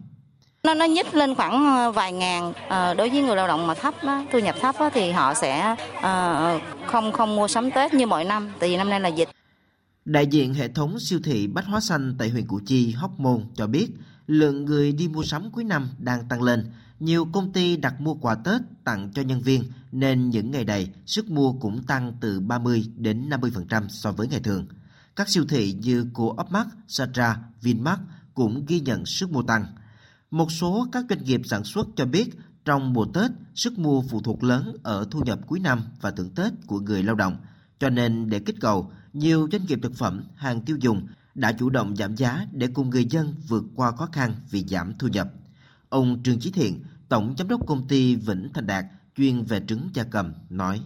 Nó 0.62 0.74
nó 0.74 0.84
nhích 0.84 1.14
lên 1.14 1.34
khoảng 1.34 1.64
ờ, 1.64 1.92
vài 1.92 2.12
ngàn 2.12 2.52
à, 2.68 2.94
đối 2.94 3.10
với 3.10 3.22
người 3.22 3.36
lao 3.36 3.48
động 3.48 3.66
mà 3.66 3.74
thấp 3.74 3.94
đó, 4.04 4.24
thu 4.32 4.38
nhập 4.38 4.54
thấp 4.60 4.74
đó, 4.80 4.90
thì 4.94 5.10
họ 5.10 5.34
sẽ 5.34 5.76
à, 6.00 6.58
không 6.86 7.12
không 7.12 7.36
mua 7.36 7.48
sắm 7.48 7.70
Tết 7.70 7.94
như 7.94 8.06
mọi 8.06 8.24
năm 8.24 8.50
tại 8.60 8.68
vì 8.68 8.76
năm 8.76 8.90
nay 8.90 9.00
là 9.00 9.08
dịch. 9.08 9.28
Đại 10.04 10.26
diện 10.26 10.54
hệ 10.54 10.68
thống 10.68 11.00
siêu 11.00 11.20
thị 11.24 11.46
Bách 11.46 11.66
Hóa 11.66 11.80
Xanh 11.80 12.14
tại 12.18 12.28
huyện 12.28 12.46
Củ 12.46 12.60
Chi, 12.66 12.92
Hóc 12.92 13.20
Môn 13.20 13.44
cho 13.54 13.66
biết 13.66 13.88
lượng 14.26 14.64
người 14.64 14.92
đi 14.92 15.08
mua 15.08 15.22
sắm 15.22 15.50
cuối 15.50 15.64
năm 15.64 15.88
đang 15.98 16.28
tăng 16.28 16.42
lên. 16.42 16.72
Nhiều 17.00 17.28
công 17.32 17.52
ty 17.52 17.76
đặt 17.76 18.00
mua 18.00 18.14
quà 18.14 18.34
Tết 18.34 18.60
tặng 18.84 19.10
cho 19.14 19.22
nhân 19.22 19.40
viên 19.40 19.64
nên 19.92 20.30
những 20.30 20.50
ngày 20.50 20.64
này 20.64 20.90
sức 21.06 21.30
mua 21.30 21.52
cũng 21.52 21.82
tăng 21.82 22.12
từ 22.20 22.40
30 22.40 22.84
đến 22.96 23.28
50% 23.30 23.88
so 23.88 24.12
với 24.12 24.28
ngày 24.28 24.40
thường. 24.40 24.66
Các 25.16 25.28
siêu 25.28 25.44
thị 25.48 25.74
như 25.80 26.06
Co-op 26.14 26.48
Satra, 26.88 27.38
Vinmart 27.62 28.00
cũng 28.34 28.64
ghi 28.66 28.80
nhận 28.80 29.06
sức 29.06 29.30
mua 29.32 29.42
tăng. 29.42 29.66
Một 30.30 30.52
số 30.52 30.86
các 30.92 31.04
doanh 31.08 31.24
nghiệp 31.24 31.40
sản 31.44 31.64
xuất 31.64 31.86
cho 31.96 32.06
biết 32.06 32.30
trong 32.64 32.92
mùa 32.92 33.06
Tết, 33.14 33.30
sức 33.54 33.78
mua 33.78 34.02
phụ 34.02 34.20
thuộc 34.20 34.44
lớn 34.44 34.76
ở 34.82 35.06
thu 35.10 35.20
nhập 35.20 35.38
cuối 35.46 35.60
năm 35.60 35.82
và 36.00 36.10
thưởng 36.10 36.30
Tết 36.34 36.52
của 36.66 36.80
người 36.80 37.02
lao 37.02 37.14
động. 37.14 37.36
Cho 37.78 37.90
nên 37.90 38.30
để 38.30 38.38
kích 38.38 38.56
cầu, 38.60 38.92
nhiều 39.12 39.48
doanh 39.52 39.66
nghiệp 39.66 39.78
thực 39.82 39.94
phẩm, 39.94 40.24
hàng 40.36 40.60
tiêu 40.60 40.76
dùng 40.80 41.06
đã 41.34 41.52
chủ 41.52 41.70
động 41.70 41.96
giảm 41.96 42.16
giá 42.16 42.46
để 42.52 42.68
cùng 42.74 42.90
người 42.90 43.04
dân 43.04 43.34
vượt 43.48 43.64
qua 43.74 43.90
khó 43.90 44.08
khăn 44.12 44.34
vì 44.50 44.64
giảm 44.64 44.92
thu 44.98 45.08
nhập. 45.08 45.28
Ông 45.88 46.22
Trương 46.24 46.40
Chí 46.40 46.50
Thiện, 46.50 46.82
Tổng 47.08 47.34
Giám 47.38 47.48
đốc 47.48 47.66
Công 47.66 47.88
ty 47.88 48.14
Vĩnh 48.14 48.48
Thành 48.54 48.66
Đạt, 48.66 48.84
chuyên 49.16 49.42
về 49.42 49.60
trứng 49.68 49.90
gia 49.94 50.04
cầm, 50.04 50.32
nói. 50.50 50.80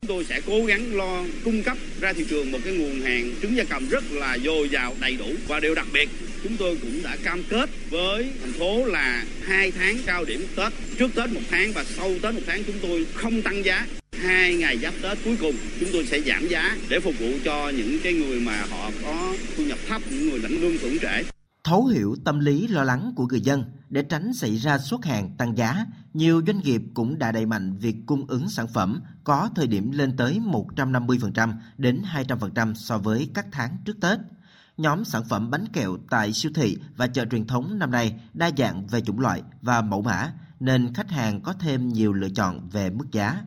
Chúng 0.00 0.08
tôi 0.08 0.24
sẽ 0.24 0.40
cố 0.46 0.64
gắng 0.66 0.94
lo 0.94 1.22
cung 1.44 1.62
cấp 1.64 1.78
ra 2.00 2.12
thị 2.12 2.26
trường 2.30 2.52
một 2.52 2.58
cái 2.64 2.78
nguồn 2.78 3.00
hàng 3.00 3.30
trứng 3.42 3.56
gia 3.56 3.64
cầm 3.64 3.88
rất 3.88 4.04
là 4.10 4.38
dồi 4.44 4.68
dào, 4.72 4.94
đầy 5.00 5.16
đủ 5.16 5.26
và 5.48 5.60
điều 5.60 5.74
đặc 5.74 5.86
biệt 5.92 6.08
chúng 6.44 6.56
tôi 6.56 6.78
cũng 6.82 7.02
đã 7.04 7.16
cam 7.24 7.42
kết 7.50 7.70
với 7.90 8.32
thành 8.40 8.52
phố 8.52 8.86
là 8.86 9.24
hai 9.42 9.70
tháng 9.70 9.96
cao 10.06 10.24
điểm 10.24 10.46
Tết, 10.56 10.72
trước 10.98 11.10
Tết 11.14 11.32
một 11.32 11.40
tháng 11.50 11.72
và 11.74 11.84
sau 11.84 12.10
Tết 12.22 12.34
một 12.34 12.40
tháng 12.46 12.62
chúng 12.66 12.76
tôi 12.82 13.06
không 13.14 13.42
tăng 13.42 13.64
giá. 13.64 13.86
Hai 14.12 14.56
ngày 14.56 14.78
giáp 14.78 14.94
Tết 15.02 15.18
cuối 15.24 15.36
cùng 15.40 15.54
chúng 15.80 15.88
tôi 15.92 16.06
sẽ 16.06 16.20
giảm 16.20 16.48
giá 16.48 16.76
để 16.88 17.00
phục 17.00 17.14
vụ 17.20 17.26
cho 17.44 17.68
những 17.76 17.98
cái 18.02 18.12
người 18.12 18.40
mà 18.40 18.64
họ 18.70 18.90
có 19.02 19.34
thu 19.56 19.64
nhập 19.64 19.78
thấp, 19.88 20.02
những 20.10 20.30
người 20.30 20.38
lãnh 20.38 20.60
lương 20.60 20.78
hưởng 20.78 20.98
trễ. 20.98 21.24
Thấu 21.64 21.86
hiểu 21.86 22.16
tâm 22.24 22.40
lý 22.40 22.66
lo 22.66 22.84
lắng 22.84 23.12
của 23.16 23.26
người 23.26 23.40
dân 23.40 23.64
để 23.88 24.02
tránh 24.02 24.32
xảy 24.34 24.56
ra 24.56 24.78
xuất 24.78 25.04
hàng 25.04 25.30
tăng 25.38 25.56
giá, 25.56 25.86
nhiều 26.14 26.42
doanh 26.46 26.60
nghiệp 26.60 26.82
cũng 26.94 27.18
đã 27.18 27.32
đẩy 27.32 27.46
mạnh 27.46 27.76
việc 27.76 27.96
cung 28.06 28.26
ứng 28.26 28.48
sản 28.48 28.66
phẩm 28.68 29.00
có 29.24 29.50
thời 29.56 29.66
điểm 29.66 29.90
lên 29.90 30.16
tới 30.16 30.40
150% 30.76 31.52
đến 31.78 32.02
200% 32.28 32.74
so 32.74 32.98
với 32.98 33.28
các 33.34 33.46
tháng 33.52 33.76
trước 33.84 34.00
Tết. 34.00 34.18
Nhóm 34.76 35.04
sản 35.04 35.24
phẩm 35.24 35.50
bánh 35.50 35.68
kẹo 35.72 35.96
tại 36.10 36.32
siêu 36.32 36.52
thị 36.54 36.76
và 36.96 37.06
chợ 37.06 37.24
truyền 37.30 37.46
thống 37.46 37.78
năm 37.78 37.90
nay 37.90 38.20
đa 38.34 38.50
dạng 38.56 38.86
về 38.86 39.00
chủng 39.00 39.20
loại 39.20 39.42
và 39.62 39.82
mẫu 39.82 40.02
mã, 40.02 40.32
nên 40.60 40.94
khách 40.94 41.10
hàng 41.10 41.40
có 41.40 41.52
thêm 41.52 41.88
nhiều 41.88 42.12
lựa 42.12 42.28
chọn 42.28 42.68
về 42.68 42.90
mức 42.90 43.12
giá. 43.12 43.44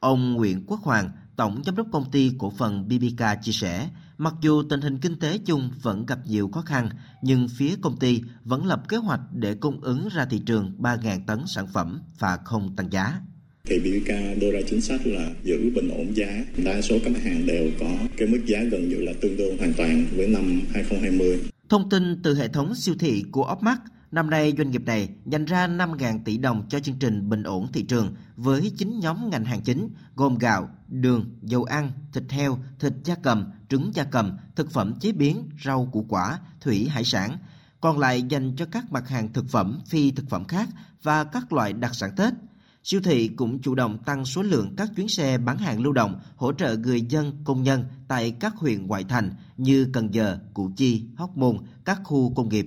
Ông 0.00 0.32
Nguyễn 0.32 0.64
Quốc 0.66 0.80
Hoàng, 0.80 1.10
Tổng 1.36 1.62
Giám 1.64 1.76
đốc 1.76 1.86
Công 1.92 2.10
ty 2.10 2.32
Cổ 2.38 2.50
phần 2.50 2.88
BBK 2.88 3.42
chia 3.42 3.52
sẻ, 3.52 3.90
mặc 4.18 4.34
dù 4.40 4.62
tình 4.70 4.80
hình 4.80 4.98
kinh 4.98 5.18
tế 5.18 5.38
chung 5.38 5.70
vẫn 5.82 6.06
gặp 6.06 6.18
nhiều 6.26 6.50
khó 6.52 6.60
khăn, 6.60 6.88
nhưng 7.22 7.48
phía 7.48 7.76
công 7.82 7.96
ty 7.96 8.22
vẫn 8.44 8.66
lập 8.66 8.82
kế 8.88 8.96
hoạch 8.96 9.20
để 9.32 9.54
cung 9.54 9.80
ứng 9.80 10.08
ra 10.08 10.24
thị 10.24 10.38
trường 10.38 10.72
3.000 10.78 11.20
tấn 11.26 11.42
sản 11.46 11.66
phẩm 11.66 12.00
và 12.18 12.36
không 12.44 12.76
tăng 12.76 12.92
giá 12.92 13.20
thì 13.66 13.78
BBK 13.78 14.40
đưa 14.40 14.52
ra 14.52 14.60
chính 14.68 14.80
sách 14.80 15.00
là 15.06 15.30
giữ 15.42 15.70
bình 15.74 15.88
ổn 15.88 16.16
giá. 16.16 16.44
Đa 16.64 16.82
số 16.82 16.96
các 17.04 17.12
mặt 17.12 17.20
hàng 17.22 17.46
đều 17.46 17.70
có 17.80 17.90
cái 18.16 18.28
mức 18.28 18.40
giá 18.46 18.58
gần 18.70 18.88
như 18.88 18.96
là 18.96 19.12
tương 19.20 19.36
đương 19.36 19.58
hoàn 19.58 19.72
toàn 19.72 20.06
với 20.16 20.28
năm 20.28 20.60
2020. 20.74 21.38
Thông 21.68 21.90
tin 21.90 22.22
từ 22.22 22.34
hệ 22.34 22.48
thống 22.48 22.74
siêu 22.74 22.94
thị 22.98 23.24
của 23.30 23.52
Opmark, 23.52 23.80
năm 24.10 24.30
nay 24.30 24.52
doanh 24.58 24.70
nghiệp 24.70 24.82
này 24.86 25.08
dành 25.26 25.44
ra 25.44 25.68
5.000 25.68 26.20
tỷ 26.24 26.38
đồng 26.38 26.66
cho 26.68 26.80
chương 26.80 26.96
trình 27.00 27.28
bình 27.28 27.42
ổn 27.42 27.72
thị 27.72 27.82
trường 27.82 28.14
với 28.36 28.72
9 28.78 29.00
nhóm 29.00 29.30
ngành 29.30 29.44
hàng 29.44 29.60
chính 29.60 29.88
gồm 30.16 30.38
gạo, 30.38 30.68
đường, 30.88 31.24
dầu 31.42 31.64
ăn, 31.64 31.92
thịt 32.12 32.24
heo, 32.28 32.58
thịt 32.80 32.92
gia 33.04 33.14
cầm, 33.14 33.52
trứng 33.68 33.90
gia 33.94 34.04
cầm, 34.04 34.36
thực 34.56 34.70
phẩm 34.70 34.94
chế 35.00 35.12
biến, 35.12 35.42
rau 35.64 35.88
củ 35.92 36.06
quả, 36.08 36.38
thủy 36.60 36.88
hải 36.88 37.04
sản. 37.04 37.38
Còn 37.80 37.98
lại 37.98 38.22
dành 38.22 38.56
cho 38.56 38.66
các 38.66 38.92
mặt 38.92 39.08
hàng 39.08 39.32
thực 39.32 39.48
phẩm, 39.48 39.80
phi 39.88 40.10
thực 40.10 40.30
phẩm 40.30 40.44
khác 40.44 40.68
và 41.02 41.24
các 41.24 41.52
loại 41.52 41.72
đặc 41.72 41.94
sản 41.94 42.10
Tết– 42.16 42.32
Siêu 42.88 43.00
thị 43.04 43.28
cũng 43.28 43.58
chủ 43.62 43.74
động 43.74 43.98
tăng 43.98 44.24
số 44.24 44.42
lượng 44.42 44.74
các 44.76 44.88
chuyến 44.96 45.08
xe 45.08 45.38
bán 45.38 45.58
hàng 45.58 45.82
lưu 45.82 45.92
động 45.92 46.20
hỗ 46.36 46.52
trợ 46.52 46.76
người 46.76 47.02
dân, 47.02 47.42
công 47.44 47.62
nhân 47.62 47.84
tại 48.08 48.34
các 48.40 48.54
huyện 48.56 48.86
ngoại 48.86 49.04
thành 49.08 49.30
như 49.56 49.90
Cần 49.92 50.14
Giờ, 50.14 50.38
Củ 50.54 50.70
Chi, 50.76 51.02
Hóc 51.16 51.36
Môn, 51.36 51.58
các 51.84 52.00
khu 52.04 52.32
công 52.34 52.48
nghiệp. 52.48 52.66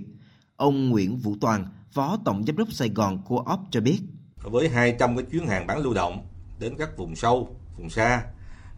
Ông 0.55 0.89
Nguyễn 0.89 1.17
Vũ 1.17 1.35
Toàn, 1.41 1.67
Phó 1.91 2.17
Tổng 2.25 2.45
Giám 2.45 2.57
đốc 2.57 2.71
Sài 2.71 2.89
Gòn 2.89 3.21
Co-op 3.25 3.59
cho 3.71 3.81
biết. 3.81 3.99
Với 4.43 4.69
200 4.69 5.17
cái 5.17 5.25
chuyến 5.31 5.47
hàng 5.47 5.67
bán 5.67 5.79
lưu 5.79 5.93
động 5.93 6.27
đến 6.59 6.75
các 6.77 6.97
vùng 6.97 7.15
sâu, 7.15 7.55
vùng 7.77 7.89
xa, 7.89 8.23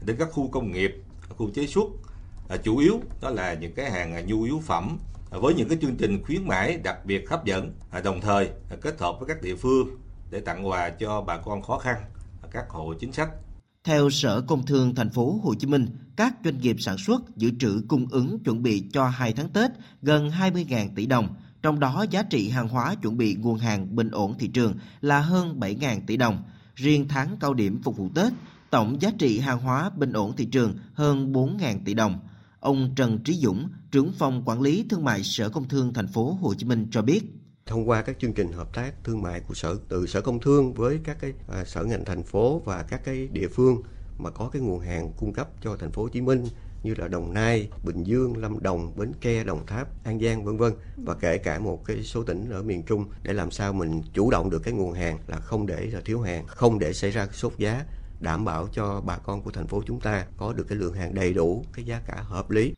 đến 0.05 0.15
các 0.19 0.27
khu 0.31 0.47
công 0.47 0.71
nghiệp, 0.71 0.91
khu 1.29 1.49
chế 1.49 1.67
xuất, 1.67 1.85
à, 2.49 2.57
chủ 2.63 2.77
yếu 2.77 2.99
đó 3.21 3.29
là 3.29 3.53
những 3.53 3.73
cái 3.73 3.91
hàng 3.91 4.13
à, 4.13 4.21
nhu 4.21 4.43
yếu 4.43 4.59
phẩm 4.59 4.97
à, 5.31 5.37
với 5.41 5.53
những 5.53 5.69
cái 5.69 5.77
chương 5.81 5.95
trình 5.95 6.23
khuyến 6.23 6.47
mãi 6.47 6.77
đặc 6.83 7.05
biệt 7.05 7.29
hấp 7.29 7.45
dẫn, 7.45 7.73
đồng 8.03 8.21
thời 8.21 8.49
kết 8.81 8.99
hợp 8.99 9.15
với 9.19 9.27
các 9.27 9.41
địa 9.41 9.55
phương 9.55 9.87
để 10.31 10.39
tặng 10.39 10.67
quà 10.67 10.89
cho 10.89 11.21
bà 11.21 11.37
con 11.37 11.61
khó 11.61 11.77
khăn, 11.77 11.95
các 12.51 12.69
hộ 12.69 12.93
chính 12.93 13.11
sách. 13.11 13.29
Theo 13.83 14.09
Sở 14.09 14.41
Công 14.41 14.65
Thương 14.65 14.95
thành 14.95 15.09
phố 15.09 15.39
Hồ 15.43 15.53
Chí 15.59 15.67
Minh, 15.67 15.87
các 16.15 16.35
doanh 16.43 16.57
nghiệp 16.57 16.75
sản 16.79 16.97
xuất 16.97 17.21
dự 17.37 17.51
trữ 17.59 17.81
cung 17.87 18.07
ứng 18.11 18.39
chuẩn 18.43 18.63
bị 18.63 18.83
cho 18.93 19.07
2 19.07 19.33
tháng 19.33 19.49
Tết 19.49 19.71
gần 20.01 20.29
20.000 20.29 20.89
tỷ 20.95 21.05
đồng, 21.05 21.35
trong 21.61 21.79
đó 21.79 22.05
giá 22.09 22.23
trị 22.23 22.49
hàng 22.49 22.67
hóa 22.67 22.95
chuẩn 22.95 23.17
bị 23.17 23.35
nguồn 23.35 23.57
hàng 23.57 23.95
bình 23.95 24.11
ổn 24.11 24.37
thị 24.39 24.47
trường 24.47 24.75
là 25.01 25.19
hơn 25.19 25.59
7.000 25.59 26.01
tỷ 26.07 26.17
đồng. 26.17 26.43
Riêng 26.75 27.05
tháng 27.09 27.37
cao 27.39 27.53
điểm 27.53 27.81
phục 27.83 27.97
vụ 27.97 28.09
Tết, 28.15 28.33
tổng 28.69 29.01
giá 29.01 29.11
trị 29.19 29.39
hàng 29.39 29.59
hóa 29.59 29.89
bình 29.89 30.13
ổn 30.13 30.35
thị 30.35 30.45
trường 30.45 30.73
hơn 30.93 31.33
4.000 31.33 31.79
tỷ 31.85 31.93
đồng. 31.93 32.19
Ông 32.59 32.93
Trần 32.95 33.19
Trí 33.23 33.33
Dũng, 33.33 33.69
trưởng 33.91 34.13
phòng 34.13 34.43
quản 34.45 34.61
lý 34.61 34.85
thương 34.89 35.03
mại 35.03 35.23
Sở 35.23 35.49
Công 35.49 35.67
Thương 35.67 35.93
thành 35.93 36.07
phố 36.07 36.37
Hồ 36.41 36.53
Chí 36.53 36.65
Minh 36.65 36.87
cho 36.91 37.01
biết 37.01 37.21
thông 37.71 37.89
qua 37.89 38.01
các 38.01 38.19
chương 38.19 38.33
trình 38.33 38.51
hợp 38.51 38.73
tác 38.73 38.93
thương 39.03 39.21
mại 39.21 39.39
của 39.39 39.53
sở 39.53 39.77
từ 39.89 40.07
sở 40.07 40.21
công 40.21 40.39
thương 40.39 40.73
với 40.73 40.99
các 41.03 41.17
cái 41.19 41.33
à, 41.47 41.65
sở 41.65 41.83
ngành 41.83 42.05
thành 42.05 42.23
phố 42.23 42.61
và 42.65 42.83
các 42.83 43.01
cái 43.03 43.27
địa 43.31 43.47
phương 43.47 43.81
mà 44.17 44.29
có 44.29 44.49
cái 44.53 44.61
nguồn 44.61 44.79
hàng 44.79 45.11
cung 45.17 45.33
cấp 45.33 45.49
cho 45.61 45.77
thành 45.77 45.91
phố 45.91 46.01
Hồ 46.01 46.09
Chí 46.09 46.21
Minh 46.21 46.45
như 46.83 46.95
là 46.97 47.07
Đồng 47.07 47.33
Nai, 47.33 47.69
Bình 47.83 48.03
Dương, 48.03 48.37
Lâm 48.37 48.59
Đồng, 48.59 48.93
Bến 48.97 49.11
Tre, 49.21 49.43
Đồng 49.43 49.65
Tháp, 49.65 50.03
An 50.03 50.19
Giang 50.19 50.45
vân 50.45 50.57
vân 50.57 50.73
và 51.05 51.15
kể 51.15 51.37
cả 51.37 51.59
một 51.59 51.85
cái 51.85 52.03
số 52.03 52.23
tỉnh 52.23 52.49
ở 52.49 52.63
miền 52.63 52.83
Trung 52.83 53.05
để 53.23 53.33
làm 53.33 53.51
sao 53.51 53.73
mình 53.73 54.01
chủ 54.13 54.31
động 54.31 54.49
được 54.49 54.63
cái 54.63 54.73
nguồn 54.73 54.93
hàng 54.93 55.17
là 55.27 55.37
không 55.37 55.67
để 55.67 55.89
là 55.93 56.01
thiếu 56.05 56.21
hàng, 56.21 56.47
không 56.47 56.79
để 56.79 56.93
xảy 56.93 57.11
ra 57.11 57.27
sốt 57.31 57.53
giá, 57.57 57.85
đảm 58.19 58.45
bảo 58.45 58.67
cho 58.71 59.01
bà 59.01 59.17
con 59.17 59.41
của 59.41 59.51
thành 59.51 59.67
phố 59.67 59.83
chúng 59.85 59.99
ta 59.99 60.25
có 60.37 60.53
được 60.53 60.65
cái 60.69 60.77
lượng 60.77 60.93
hàng 60.93 61.13
đầy 61.13 61.33
đủ, 61.33 61.65
cái 61.73 61.85
giá 61.85 62.01
cả 62.07 62.15
hợp 62.15 62.51
lý. 62.51 62.73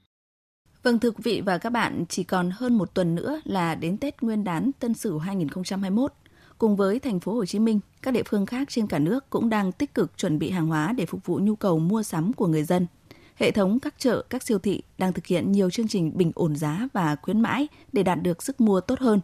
Vâng 0.83 0.99
thưa 0.99 1.11
quý 1.11 1.21
vị 1.23 1.41
và 1.41 1.57
các 1.57 1.69
bạn, 1.69 2.05
chỉ 2.09 2.23
còn 2.23 2.51
hơn 2.53 2.77
một 2.77 2.93
tuần 2.93 3.15
nữa 3.15 3.41
là 3.43 3.75
đến 3.75 3.97
Tết 3.97 4.21
Nguyên 4.21 4.43
đán 4.43 4.71
Tân 4.79 4.93
Sửu 4.93 5.19
2021. 5.19 6.13
Cùng 6.57 6.75
với 6.75 6.99
thành 6.99 7.19
phố 7.19 7.33
Hồ 7.33 7.45
Chí 7.45 7.59
Minh, 7.59 7.79
các 8.01 8.11
địa 8.11 8.23
phương 8.25 8.45
khác 8.45 8.67
trên 8.71 8.87
cả 8.87 8.99
nước 8.99 9.29
cũng 9.29 9.49
đang 9.49 9.71
tích 9.71 9.93
cực 9.93 10.17
chuẩn 10.17 10.39
bị 10.39 10.49
hàng 10.49 10.67
hóa 10.67 10.93
để 10.97 11.05
phục 11.05 11.25
vụ 11.25 11.39
nhu 11.39 11.55
cầu 11.55 11.79
mua 11.79 12.03
sắm 12.03 12.33
của 12.33 12.47
người 12.47 12.63
dân. 12.63 12.87
Hệ 13.35 13.51
thống 13.51 13.79
các 13.79 13.95
chợ, 13.97 14.23
các 14.29 14.43
siêu 14.43 14.59
thị 14.59 14.81
đang 14.97 15.13
thực 15.13 15.25
hiện 15.25 15.51
nhiều 15.51 15.69
chương 15.69 15.87
trình 15.87 16.11
bình 16.17 16.31
ổn 16.35 16.55
giá 16.55 16.87
và 16.93 17.15
khuyến 17.21 17.41
mãi 17.41 17.67
để 17.93 18.03
đạt 18.03 18.21
được 18.21 18.43
sức 18.43 18.61
mua 18.61 18.81
tốt 18.81 18.99
hơn. 18.99 19.19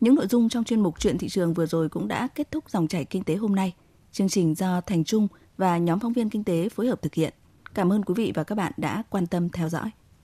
Những 0.00 0.14
nội 0.14 0.26
dung 0.26 0.48
trong 0.48 0.64
chuyên 0.64 0.80
mục 0.80 1.00
chuyện 1.00 1.18
thị 1.18 1.28
trường 1.28 1.54
vừa 1.54 1.66
rồi 1.66 1.88
cũng 1.88 2.08
đã 2.08 2.28
kết 2.34 2.50
thúc 2.50 2.70
dòng 2.70 2.88
chảy 2.88 3.04
kinh 3.04 3.24
tế 3.24 3.36
hôm 3.36 3.54
nay. 3.54 3.74
Chương 4.12 4.28
trình 4.28 4.54
do 4.54 4.80
Thành 4.80 5.04
Trung 5.04 5.28
và 5.56 5.78
nhóm 5.78 6.00
phóng 6.00 6.12
viên 6.12 6.30
kinh 6.30 6.44
tế 6.44 6.68
phối 6.68 6.86
hợp 6.86 7.02
thực 7.02 7.14
hiện. 7.14 7.34
Cảm 7.74 7.92
ơn 7.92 8.04
quý 8.04 8.14
vị 8.16 8.32
và 8.34 8.44
các 8.44 8.54
bạn 8.54 8.72
đã 8.76 9.02
quan 9.10 9.26
tâm 9.26 9.48
theo 9.48 9.68
dõi. 9.68 9.90